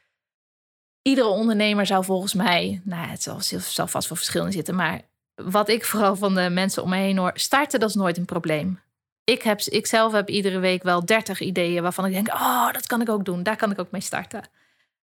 Iedere 1.03 1.29
ondernemer 1.29 1.87
zou 1.87 2.05
volgens 2.05 2.35
mij, 2.35 2.81
nou, 2.85 3.09
het 3.09 3.23
zal, 3.23 3.41
zal 3.61 3.87
vast 3.87 4.09
wel 4.09 4.19
verschillen 4.19 4.53
zitten, 4.53 4.75
maar 4.75 5.03
wat 5.35 5.69
ik 5.69 5.85
vooral 5.85 6.17
van 6.17 6.35
de 6.35 6.51
mensen 6.51 6.83
om 6.83 6.89
me 6.89 6.97
heen 6.97 7.19
hoor, 7.19 7.33
starten, 7.35 7.81
dat 7.81 7.89
is 7.89 7.95
nooit 7.95 8.17
een 8.17 8.25
probleem. 8.25 8.81
Ik, 9.31 9.43
heb, 9.43 9.61
ik 9.61 9.87
zelf 9.87 10.13
heb 10.13 10.29
iedere 10.29 10.59
week 10.59 10.83
wel 10.83 11.05
30 11.05 11.41
ideeën 11.41 11.83
waarvan 11.83 12.07
ik 12.07 12.13
denk, 12.13 12.29
oh, 12.29 12.73
dat 12.73 12.87
kan 12.87 13.01
ik 13.01 13.09
ook 13.09 13.25
doen, 13.25 13.43
daar 13.43 13.57
kan 13.57 13.71
ik 13.71 13.79
ook 13.79 13.91
mee 13.91 14.01
starten. 14.01 14.43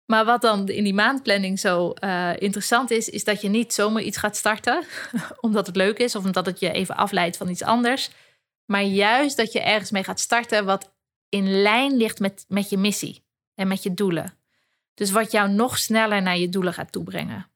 Maar 0.06 0.24
wat 0.24 0.40
dan 0.40 0.68
in 0.68 0.84
die 0.84 0.94
maandplanning 0.94 1.58
zo 1.58 1.92
uh, 2.04 2.30
interessant 2.36 2.90
is, 2.90 3.08
is 3.08 3.24
dat 3.24 3.40
je 3.40 3.48
niet 3.48 3.74
zomaar 3.74 4.02
iets 4.02 4.16
gaat 4.16 4.36
starten 4.36 4.84
omdat 5.40 5.66
het 5.66 5.76
leuk 5.76 5.98
is 5.98 6.14
of 6.14 6.24
omdat 6.24 6.46
het 6.46 6.60
je 6.60 6.72
even 6.72 6.96
afleidt 6.96 7.36
van 7.36 7.48
iets 7.48 7.62
anders. 7.62 8.10
Maar 8.64 8.82
juist 8.82 9.36
dat 9.36 9.52
je 9.52 9.60
ergens 9.60 9.90
mee 9.90 10.04
gaat 10.04 10.20
starten 10.20 10.64
wat 10.64 10.92
in 11.28 11.62
lijn 11.62 11.96
ligt 11.96 12.20
met, 12.20 12.44
met 12.48 12.70
je 12.70 12.76
missie 12.76 13.24
en 13.54 13.68
met 13.68 13.82
je 13.82 13.94
doelen. 13.94 14.34
Dus 14.94 15.10
wat 15.10 15.30
jou 15.30 15.50
nog 15.50 15.78
sneller 15.78 16.22
naar 16.22 16.38
je 16.38 16.48
doelen 16.48 16.72
gaat 16.72 16.92
toebrengen. 16.92 17.50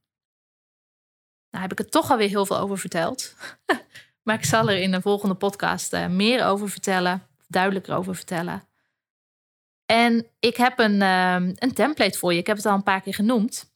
Nou 1.50 1.62
heb 1.62 1.72
ik 1.72 1.78
er 1.78 1.90
toch 1.90 2.10
alweer 2.10 2.28
heel 2.28 2.46
veel 2.46 2.58
over 2.58 2.78
verteld. 2.78 3.34
maar 4.26 4.34
ik 4.34 4.44
zal 4.44 4.70
er 4.70 4.78
in 4.78 4.90
de 4.90 5.00
volgende 5.00 5.34
podcast 5.34 5.92
uh, 5.92 6.06
meer 6.06 6.44
over 6.44 6.68
vertellen, 6.68 7.26
duidelijker 7.48 7.94
over 7.94 8.14
vertellen. 8.14 8.62
En 9.86 10.26
ik 10.40 10.56
heb 10.56 10.78
een, 10.78 11.02
ehm, 11.02 11.52
een 11.54 11.74
template 11.74 12.18
voor 12.18 12.32
je. 12.32 12.38
Ik 12.38 12.46
heb 12.46 12.56
het 12.56 12.66
al 12.66 12.74
een 12.74 12.82
paar 12.82 13.00
keer 13.00 13.14
genoemd. 13.14 13.72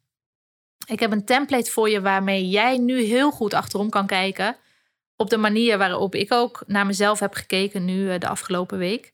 Ik 0.87 1.01
heb 1.01 1.13
een 1.13 1.25
template 1.25 1.71
voor 1.71 1.91
je 1.91 2.01
waarmee 2.01 2.49
jij 2.49 2.79
nu 2.79 3.03
heel 3.03 3.31
goed 3.31 3.55
achterom 3.55 3.91
kan 3.91 4.07
kijken. 4.07 4.57
Op 5.17 5.31
de 5.31 5.37
manier 5.37 5.79
waarop 5.79 6.15
ik 6.15 6.33
ook 6.33 6.63
naar 6.67 6.87
mezelf 6.87 7.19
heb 7.19 7.35
gekeken 7.35 7.85
nu 7.85 8.11
eh, 8.11 8.19
de 8.19 8.29
afgelopen 8.29 8.79
week. 8.79 9.13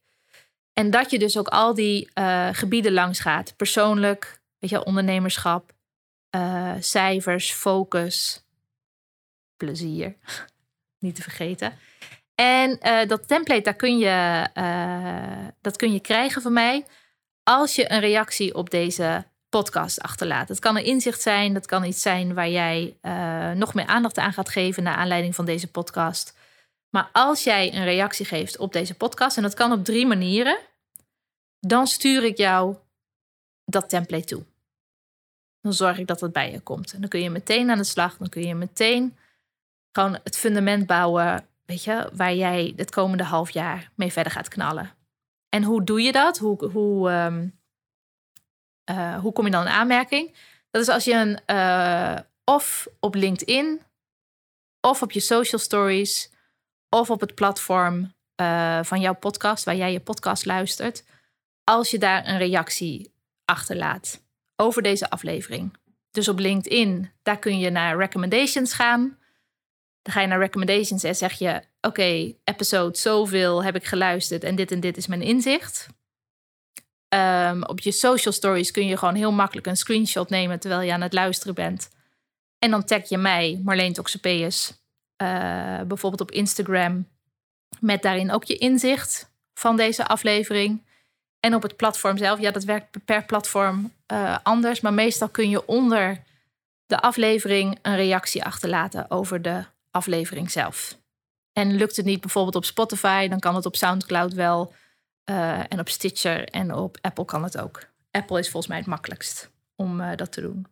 En 0.72 0.90
dat 0.90 1.10
je 1.10 1.18
dus 1.18 1.38
ook 1.38 1.48
al 1.48 1.74
die 1.74 2.10
uh, 2.14 2.48
gebieden 2.52 2.92
langs 2.92 3.20
gaat. 3.20 3.56
Persoonlijk, 3.56 4.40
weet 4.58 4.70
je, 4.70 4.84
ondernemerschap, 4.84 5.72
cijfers, 6.80 7.52
focus, 7.52 8.44
plezier. 9.56 10.16
Niet 11.06 11.14
te 11.14 11.22
vergeten. 11.22 11.72
En 12.34 12.78
uh, 12.82 13.08
dat 13.08 13.28
template, 13.28 13.60
daar 13.60 13.74
kun 13.74 13.98
je, 13.98 14.48
uh, 14.54 15.46
dat 15.60 15.76
kun 15.76 15.92
je 15.92 16.00
krijgen 16.00 16.42
van 16.42 16.52
mij 16.52 16.84
als 17.42 17.74
je 17.74 17.92
een 17.92 18.00
reactie 18.00 18.54
op 18.54 18.70
deze 18.70 19.24
podcast 19.48 20.00
achterlaat. 20.00 20.48
Het 20.48 20.58
kan 20.58 20.76
een 20.76 20.84
inzicht 20.84 21.20
zijn, 21.20 21.54
dat 21.54 21.66
kan 21.66 21.84
iets 21.84 22.02
zijn 22.02 22.34
waar 22.34 22.48
jij 22.48 22.96
uh, 23.02 23.50
nog 23.50 23.74
meer 23.74 23.86
aandacht 23.86 24.18
aan 24.18 24.32
gaat 24.32 24.48
geven 24.48 24.82
naar 24.82 24.94
aanleiding 24.94 25.34
van 25.34 25.44
deze 25.44 25.70
podcast. 25.70 26.36
Maar 26.90 27.08
als 27.12 27.44
jij 27.44 27.74
een 27.74 27.84
reactie 27.84 28.26
geeft 28.26 28.58
op 28.58 28.72
deze 28.72 28.94
podcast, 28.94 29.36
en 29.36 29.42
dat 29.42 29.54
kan 29.54 29.72
op 29.72 29.84
drie 29.84 30.06
manieren, 30.06 30.58
dan 31.60 31.86
stuur 31.86 32.24
ik 32.24 32.36
jou 32.36 32.76
dat 33.64 33.88
template 33.88 34.24
toe. 34.24 34.44
Dan 35.60 35.72
zorg 35.72 35.98
ik 35.98 36.06
dat 36.06 36.20
het 36.20 36.32
bij 36.32 36.50
je 36.50 36.60
komt. 36.60 36.92
En 36.92 37.00
dan 37.00 37.08
kun 37.08 37.22
je 37.22 37.30
meteen 37.30 37.70
aan 37.70 37.78
de 37.78 37.84
slag, 37.84 38.16
dan 38.16 38.28
kun 38.28 38.46
je 38.46 38.54
meteen 38.54 39.16
gewoon 39.96 40.18
het 40.24 40.36
fundament 40.36 40.86
bouwen 40.86 41.46
weet 41.64 41.84
je, 41.84 42.10
waar 42.12 42.34
jij 42.34 42.72
het 42.76 42.90
komende 42.90 43.24
half 43.24 43.50
jaar 43.50 43.90
mee 43.94 44.12
verder 44.12 44.32
gaat 44.32 44.48
knallen. 44.48 44.90
En 45.48 45.62
hoe 45.62 45.84
doe 45.84 46.02
je 46.02 46.12
dat? 46.12 46.38
Hoe, 46.38 46.70
hoe, 46.70 47.10
um, 47.10 47.58
uh, 48.90 49.18
hoe 49.18 49.32
kom 49.32 49.44
je 49.44 49.50
dan 49.50 49.62
in 49.62 49.72
aanmerking? 49.72 50.36
Dat 50.70 50.82
is 50.82 50.88
als 50.88 51.04
je 51.04 51.12
een 51.12 51.40
uh, 51.56 52.18
of 52.44 52.86
op 53.00 53.14
LinkedIn, 53.14 53.82
of 54.80 55.02
op 55.02 55.12
je 55.12 55.20
social 55.20 55.60
stories, 55.60 56.30
of 56.88 57.10
op 57.10 57.20
het 57.20 57.34
platform 57.34 58.14
uh, 58.40 58.82
van 58.82 59.00
jouw 59.00 59.14
podcast, 59.14 59.64
waar 59.64 59.76
jij 59.76 59.92
je 59.92 60.00
podcast 60.00 60.44
luistert, 60.44 61.04
als 61.64 61.90
je 61.90 61.98
daar 61.98 62.28
een 62.28 62.38
reactie 62.38 63.12
achterlaat 63.44 64.22
over 64.56 64.82
deze 64.82 65.10
aflevering. 65.10 65.76
Dus 66.10 66.28
op 66.28 66.38
LinkedIn, 66.38 67.10
daar 67.22 67.38
kun 67.38 67.58
je 67.58 67.70
naar 67.70 67.96
recommendations 67.96 68.72
gaan. 68.72 69.18
Dan 70.06 70.14
ga 70.14 70.20
je 70.20 70.26
naar 70.26 70.38
recommendations 70.38 71.02
en 71.02 71.16
zeg 71.16 71.32
je: 71.32 71.62
Oké, 71.80 72.34
episode 72.44 72.98
zoveel 72.98 73.64
heb 73.64 73.74
ik 73.74 73.84
geluisterd 73.84 74.44
en 74.44 74.54
dit 74.54 74.72
en 74.72 74.80
dit 74.80 74.96
is 74.96 75.06
mijn 75.06 75.22
inzicht. 75.22 75.86
Um, 77.08 77.64
op 77.64 77.80
je 77.80 77.92
social 77.92 78.32
stories 78.32 78.70
kun 78.70 78.86
je 78.86 78.96
gewoon 78.96 79.14
heel 79.14 79.32
makkelijk 79.32 79.66
een 79.66 79.76
screenshot 79.76 80.30
nemen 80.30 80.60
terwijl 80.60 80.80
je 80.80 80.92
aan 80.92 81.00
het 81.00 81.12
luisteren 81.12 81.54
bent. 81.54 81.88
En 82.58 82.70
dan 82.70 82.84
tag 82.84 83.08
je 83.08 83.18
mij, 83.18 83.60
Marleen 83.64 83.92
Toxopeus, 83.92 84.72
uh, 85.22 85.80
bijvoorbeeld 85.80 86.20
op 86.20 86.30
Instagram, 86.30 87.08
met 87.80 88.02
daarin 88.02 88.32
ook 88.32 88.44
je 88.44 88.56
inzicht 88.56 89.30
van 89.54 89.76
deze 89.76 90.06
aflevering. 90.06 90.86
En 91.40 91.54
op 91.54 91.62
het 91.62 91.76
platform 91.76 92.16
zelf, 92.16 92.40
ja, 92.40 92.50
dat 92.50 92.64
werkt 92.64 93.04
per 93.04 93.24
platform 93.24 93.92
uh, 94.12 94.38
anders, 94.42 94.80
maar 94.80 94.94
meestal 94.94 95.28
kun 95.28 95.50
je 95.50 95.66
onder 95.66 96.22
de 96.86 97.00
aflevering 97.00 97.78
een 97.82 97.96
reactie 97.96 98.44
achterlaten 98.44 99.10
over 99.10 99.42
de 99.42 99.64
aflevering 99.96 100.50
zelf. 100.50 100.98
En 101.52 101.76
lukt 101.76 101.96
het 101.96 102.06
niet 102.06 102.20
bijvoorbeeld 102.20 102.56
op 102.56 102.64
Spotify, 102.64 103.28
dan 103.28 103.40
kan 103.40 103.54
het 103.54 103.66
op 103.66 103.76
SoundCloud 103.76 104.32
wel. 104.32 104.72
Uh, 105.30 105.58
en 105.58 105.80
op 105.80 105.88
Stitcher 105.88 106.44
en 106.48 106.74
op 106.74 106.98
Apple 107.00 107.24
kan 107.24 107.42
het 107.42 107.58
ook. 107.58 107.82
Apple 108.10 108.38
is 108.38 108.50
volgens 108.50 108.66
mij 108.66 108.76
het 108.76 108.86
makkelijkst 108.86 109.50
om 109.76 110.00
uh, 110.00 110.10
dat 110.16 110.32
te 110.32 110.40
doen. 110.40 110.66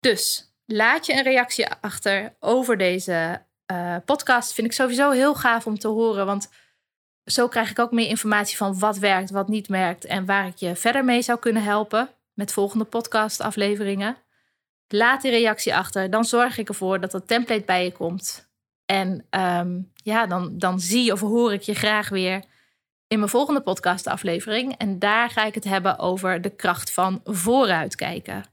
Dus 0.00 0.54
laat 0.66 1.06
je 1.06 1.12
een 1.12 1.22
reactie 1.22 1.68
achter 1.68 2.36
over 2.40 2.76
deze 2.78 3.42
uh, 3.72 3.96
podcast. 4.04 4.52
Vind 4.52 4.66
ik 4.66 4.72
sowieso 4.72 5.10
heel 5.10 5.34
gaaf 5.34 5.66
om 5.66 5.78
te 5.78 5.88
horen. 5.88 6.26
Want 6.26 6.48
zo 7.24 7.48
krijg 7.48 7.70
ik 7.70 7.78
ook 7.78 7.92
meer 7.92 8.08
informatie 8.08 8.56
van 8.56 8.78
wat 8.78 8.98
werkt, 8.98 9.30
wat 9.30 9.48
niet 9.48 9.66
werkt. 9.66 10.04
En 10.04 10.24
waar 10.24 10.46
ik 10.46 10.56
je 10.56 10.76
verder 10.76 11.04
mee 11.04 11.22
zou 11.22 11.38
kunnen 11.38 11.62
helpen 11.62 12.08
met 12.32 12.52
volgende 12.52 12.84
podcastafleveringen. 12.84 14.16
Laat 14.94 15.22
die 15.22 15.30
reactie 15.30 15.74
achter. 15.74 16.10
Dan 16.10 16.24
zorg 16.24 16.58
ik 16.58 16.68
ervoor 16.68 17.00
dat 17.00 17.10
dat 17.10 17.26
template 17.26 17.64
bij 17.64 17.84
je 17.84 17.92
komt. 17.92 18.48
En 18.86 19.26
ehm, 19.30 19.80
ja, 19.94 20.26
dan, 20.26 20.58
dan 20.58 20.80
zie 20.80 21.12
of 21.12 21.20
hoor 21.20 21.52
ik 21.52 21.62
je 21.62 21.74
graag 21.74 22.08
weer 22.08 22.44
in 23.06 23.18
mijn 23.18 23.30
volgende 23.30 23.60
podcastaflevering. 23.60 24.74
En 24.76 24.98
daar 24.98 25.30
ga 25.30 25.44
ik 25.44 25.54
het 25.54 25.64
hebben 25.64 25.98
over 25.98 26.40
de 26.40 26.50
kracht 26.50 26.92
van 26.92 27.20
vooruitkijken. 27.24 28.44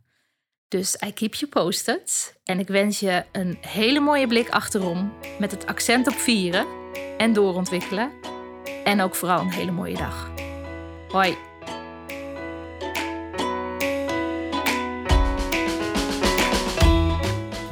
Dus 0.68 0.98
I 1.06 1.14
keep 1.14 1.34
you 1.34 1.52
posted. 1.52 2.40
En 2.44 2.60
ik 2.60 2.68
wens 2.68 3.00
je 3.00 3.24
een 3.32 3.58
hele 3.62 4.00
mooie 4.00 4.28
blik 4.28 4.50
achterom 4.50 5.14
met 5.40 5.52
het 5.52 5.66
accent 5.66 6.08
op 6.08 6.14
vieren 6.14 6.66
en 7.18 7.34
doorontwikkelen. 7.34 8.12
En 8.84 9.02
ook 9.02 9.16
vooral 9.16 9.40
een 9.40 9.52
hele 9.52 9.72
mooie 9.72 9.98
dag. 9.98 10.32
Hoi. 11.08 11.51